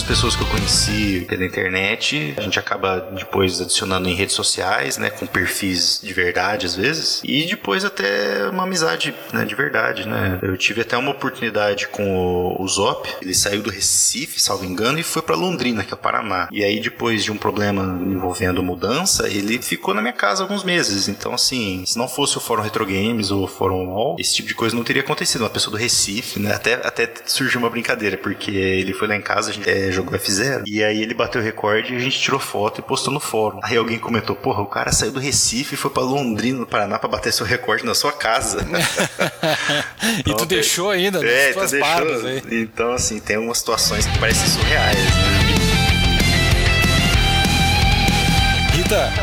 Muitas 0.00 0.16
pessoas 0.16 0.34
que 0.36 0.42
eu 0.42 0.46
conheci 0.46 1.26
pela 1.28 1.44
internet, 1.44 2.34
a 2.38 2.40
gente 2.40 2.58
acaba 2.58 3.00
depois 3.12 3.60
adicionando 3.60 4.08
em 4.08 4.14
redes 4.14 4.34
sociais, 4.34 4.96
né, 4.96 5.10
com 5.10 5.26
perfis 5.26 6.00
de 6.02 6.14
verdade 6.14 6.64
às 6.64 6.74
vezes, 6.74 7.20
e 7.22 7.44
depois 7.44 7.84
até 7.84 8.48
uma 8.48 8.62
amizade, 8.62 9.14
né, 9.30 9.44
de 9.44 9.54
verdade, 9.54 10.08
né. 10.08 10.38
Eu 10.40 10.56
tive 10.56 10.80
até 10.80 10.96
uma 10.96 11.10
oportunidade 11.10 11.86
com 11.88 12.56
o, 12.58 12.66
Zop, 12.66 13.10
ele 13.20 13.34
saiu 13.34 13.60
do 13.60 13.68
Recife, 13.68 14.40
salvo 14.40 14.64
engano, 14.64 14.98
e 14.98 15.02
foi 15.02 15.20
pra 15.20 15.36
Londrina, 15.36 15.84
que 15.84 15.92
é 15.92 15.94
o 15.94 15.98
Paraná. 15.98 16.48
E 16.50 16.64
aí 16.64 16.80
depois 16.80 17.22
de 17.22 17.30
um 17.30 17.36
problema 17.36 17.82
envolvendo 18.02 18.62
mudança, 18.62 19.28
ele 19.28 19.60
ficou 19.60 19.92
na 19.92 20.00
minha 20.00 20.14
casa 20.14 20.42
alguns 20.42 20.64
meses. 20.64 21.08
Então 21.08 21.34
assim, 21.34 21.84
se 21.84 21.98
não 21.98 22.08
fosse 22.08 22.38
o 22.38 22.40
Fórum 22.40 22.62
Retro 22.62 22.86
Games 22.86 23.30
ou 23.30 23.44
o 23.44 23.48
Fórum 23.48 23.88
Wall, 23.88 24.16
esse 24.18 24.34
tipo 24.34 24.48
de 24.48 24.54
coisa 24.54 24.74
não 24.74 24.84
teria 24.84 25.02
acontecido. 25.02 25.42
Uma 25.42 25.50
pessoa 25.50 25.72
do 25.72 25.78
Recife, 25.78 26.40
né, 26.40 26.54
até, 26.54 26.74
até 26.74 27.12
surgiu 27.26 27.60
uma 27.60 27.68
brincadeira, 27.68 28.16
porque 28.16 28.50
ele 28.50 28.94
foi 28.94 29.06
lá 29.06 29.16
em 29.16 29.20
casa, 29.20 29.50
a 29.50 29.52
gente 29.52 29.68
é, 29.68 29.89
jogou 29.92 30.18
F0, 30.18 30.62
e 30.66 30.82
aí 30.82 31.02
ele 31.02 31.14
bateu 31.14 31.40
o 31.40 31.44
recorde 31.44 31.92
e 31.92 31.96
a 31.96 32.00
gente 32.00 32.18
tirou 32.18 32.38
foto 32.40 32.80
e 32.80 32.82
postou 32.82 33.12
no 33.12 33.20
fórum. 33.20 33.60
Aí 33.62 33.76
alguém 33.76 33.98
comentou, 33.98 34.34
porra, 34.36 34.62
o 34.62 34.66
cara 34.66 34.92
saiu 34.92 35.12
do 35.12 35.20
Recife 35.20 35.74
e 35.74 35.76
foi 35.78 35.90
pra 35.90 36.02
Londrina, 36.02 36.58
no 36.60 36.66
Paraná, 36.66 36.98
pra 36.98 37.08
bater 37.08 37.32
seu 37.32 37.44
recorde 37.46 37.84
na 37.84 37.94
sua 37.94 38.12
casa. 38.12 38.58
e 40.20 40.22
tu 40.24 40.30
Então, 40.30 40.46
deixou 40.46 40.90
ainda 40.90 41.24
é, 41.26 41.54
nas 41.54 41.70
tu 41.70 41.76
deixou. 41.76 41.80
barbas. 41.80 42.42
Então, 42.50 42.92
assim, 42.92 43.18
tem 43.20 43.36
umas 43.38 43.58
situações 43.58 44.06
que 44.06 44.18
parecem 44.18 44.46
surreais, 44.48 44.96
né? 44.98 45.49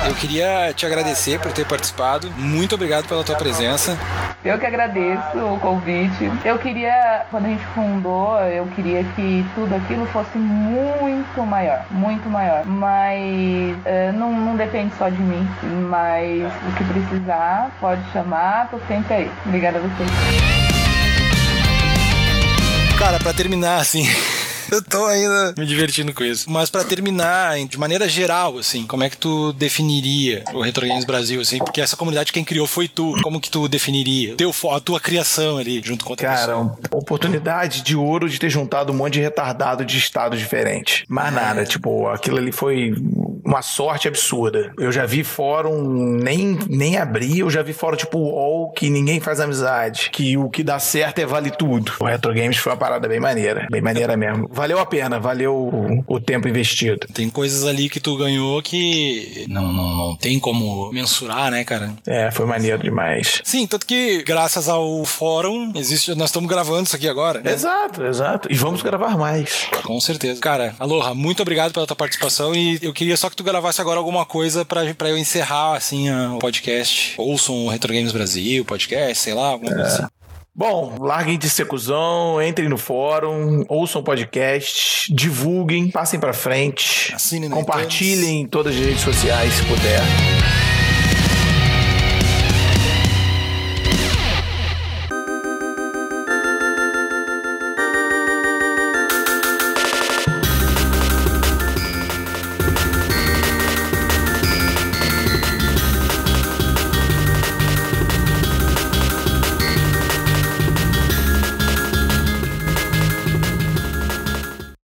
Eu 0.08 0.16
queria 0.16 0.74
te 0.74 0.86
agradecer 0.86 1.40
por 1.40 1.52
ter 1.52 1.66
participado. 1.66 2.32
Muito 2.38 2.76
obrigado 2.76 3.06
pela 3.06 3.24
tua 3.24 3.36
presença. 3.36 3.98
Eu 4.46 4.58
que 4.58 4.66
agradeço 4.66 5.38
o 5.38 5.60
convite. 5.60 6.32
Eu 6.46 6.58
queria, 6.58 7.26
quando 7.30 7.48
a 7.48 7.50
gente 7.50 7.66
fundou, 7.76 8.40
eu 8.44 8.66
queria 8.68 9.04
que 9.04 9.46
tudo 9.56 9.76
aquilo 9.76 10.06
fosse 10.06 10.38
muito 10.38 11.46
maior, 11.46 11.86
muito 11.92 12.30
maior. 12.30 12.66
Mas 12.66 13.76
eh, 13.84 14.14
não, 14.14 14.32
não 14.32 14.56
depende 14.56 14.94
só 14.98 15.10
de 15.10 15.22
mim. 15.22 15.46
Mas 15.90 16.44
o 16.44 16.72
que 16.78 16.84
precisar, 16.86 17.70
pode 17.82 18.02
chamar, 18.14 18.70
tô 18.70 18.80
sempre 18.88 19.14
aí. 19.14 19.32
Obrigada 19.46 19.80
a 19.80 19.82
vocês. 19.82 20.10
Cara, 22.98 23.20
pra 23.20 23.34
terminar, 23.34 23.82
assim, 23.82 24.08
eu 24.72 24.82
tô 24.82 25.06
ainda 25.06 25.54
me 25.58 25.66
divertindo 25.66 26.14
com 26.14 26.24
isso. 26.24 26.50
Mas 26.50 26.70
pra 26.70 26.84
terminar, 26.84 27.58
de 27.66 27.78
maneira 27.78 28.08
geral, 28.08 28.58
assim, 28.58 28.86
como 28.86 29.04
é 29.04 29.10
que 29.10 29.18
tu 29.18 29.54
definiria 29.54 30.44
o 30.54 30.62
Retro 30.62 30.88
Games 30.88 31.06
Brasil, 31.06 31.42
assim? 31.42 31.60
Porque 31.60 31.82
essa 31.82 31.96
comunidade 31.96 32.32
quem 32.34 32.44
criou 32.44 32.68
foi 32.68 32.88
tu. 32.88 33.16
Como 33.22 33.40
que 33.40 33.50
tu 33.50 33.68
definiria? 33.68 34.36
Teu, 34.36 34.54
a 34.72 34.80
tua 34.80 35.00
criação 35.00 35.58
ali, 35.58 35.82
junto 35.84 36.06
com 36.06 36.12
outra 36.12 36.28
Cara, 36.28 36.40
pessoa. 36.40 36.58
uma 36.60 37.00
oportunidade 37.00 37.82
de 37.82 37.96
ouro 37.96 38.30
de 38.30 38.40
ter 38.40 38.50
juntado 38.50 38.92
um 38.92 38.96
monte 38.96 39.14
de 39.14 39.22
retardado 39.22 39.86
de 39.86 39.98
estados 39.98 40.40
diferentes. 40.40 41.04
Mas 41.08 41.34
nada, 41.34 41.66
tipo, 41.66 42.08
aquilo 42.08 42.38
ali 42.38 42.52
foi 42.52 42.94
uma 43.48 43.62
sorte 43.62 44.10
absurda. 44.10 44.74
Eu 44.78 44.92
já 44.92 45.06
vi 45.06 45.24
fórum, 45.24 45.82
nem, 46.22 46.60
nem 46.70 46.98
abri, 46.98 47.40
eu 47.40 47.50
já 47.50 47.64
vi 47.64 47.72
fórum 47.72 47.96
tipo 47.96 48.20
UOL, 48.20 48.72
que 48.74 48.90
ninguém 48.90 49.22
faz 49.22 49.40
amizade, 49.40 50.10
que 50.12 50.38
o 50.38 50.50
que 50.50 50.62
dá 50.62 50.78
certo 50.80 51.20
é 51.20 51.26
vale 51.26 51.50
tudo. 51.50 51.94
O 52.02 52.06
Retro 52.06 52.34
Games 52.34 52.58
foi 52.58 52.74
uma 52.74 52.78
parada 52.78 53.08
bem 53.08 53.22
maneira, 53.22 53.66
bem 53.72 53.82
maneira 53.82 54.18
mesmo. 54.18 54.50
Valeu 54.52 54.80
a 54.80 54.86
pena, 54.86 55.18
valeu 55.18 55.56
o, 55.56 56.04
o 56.06 56.20
tempo 56.20 56.48
investido. 56.50 57.08
Tem 57.14 57.30
coisas 57.30 57.66
ali 57.66 57.88
que 57.88 58.02
tu 58.02 58.18
ganhou 58.18 58.62
que 58.62 59.46
não, 59.48 59.72
não, 59.72 59.96
não 59.96 60.16
tem 60.18 60.40
como 60.40 60.92
mensurar, 60.92 61.50
né, 61.50 61.64
cara? 61.64 61.94
É, 62.06 62.30
foi 62.32 62.46
maneiro 62.46 62.84
demais. 62.84 63.42
Sim, 63.46 63.66
tanto 63.66 63.86
que 63.86 64.24
graças 64.24 64.68
ao 64.68 65.06
fórum, 65.06 65.72
existe, 65.74 66.14
nós 66.16 66.30
estamos 66.30 66.50
gravando 66.50 66.84
isso 66.84 66.96
aqui 66.98 67.08
agora. 67.08 67.40
Né? 67.40 67.54
Exato, 67.54 68.04
exato. 68.04 68.52
E 68.52 68.56
vamos 68.56 68.82
gravar 68.82 69.18
mais. 69.18 69.70
Com 69.84 70.00
certeza. 70.02 70.42
Cara, 70.42 70.76
Aloha, 70.80 71.14
muito 71.14 71.42
obrigado 71.42 71.72
pela 71.72 71.88
tua 71.88 71.96
participação 71.96 72.54
e 72.54 72.78
eu 72.82 72.92
queria 72.92 73.16
só 73.16 73.30
que 73.30 73.37
tu 73.38 73.44
gravasse 73.44 73.80
agora 73.80 74.00
alguma 74.00 74.26
coisa 74.26 74.66
pra, 74.66 74.94
pra 74.96 75.10
eu 75.10 75.18
encerrar, 75.18 75.76
assim, 75.76 76.10
o 76.12 76.40
podcast. 76.40 77.14
Ouçam 77.18 77.66
o 77.66 77.70
Retro 77.70 77.94
Games 77.94 78.12
Brasil, 78.12 78.66
podcast, 78.66 79.24
sei 79.24 79.34
lá, 79.34 79.50
alguma 79.50 79.72
coisa 79.72 79.88
assim. 79.88 80.08
Bom, 80.54 80.96
larguem 81.00 81.38
de 81.38 81.48
ser 81.48 81.68
cuzão, 81.68 82.42
entrem 82.42 82.68
no 82.68 82.80
fórum, 82.80 83.64
ouçam 83.70 84.02
o 84.02 84.04
podcast, 84.04 85.14
divulguem, 85.14 85.92
passem 85.92 86.20
pra 86.20 86.34
frente, 86.34 87.14
Assinem 87.14 87.48
compartilhem 87.48 88.42
em 88.42 88.48
todas 88.48 88.76
as 88.76 88.82
redes 88.84 89.02
sociais 89.02 89.54
se 89.54 89.64
puder. 89.66 90.02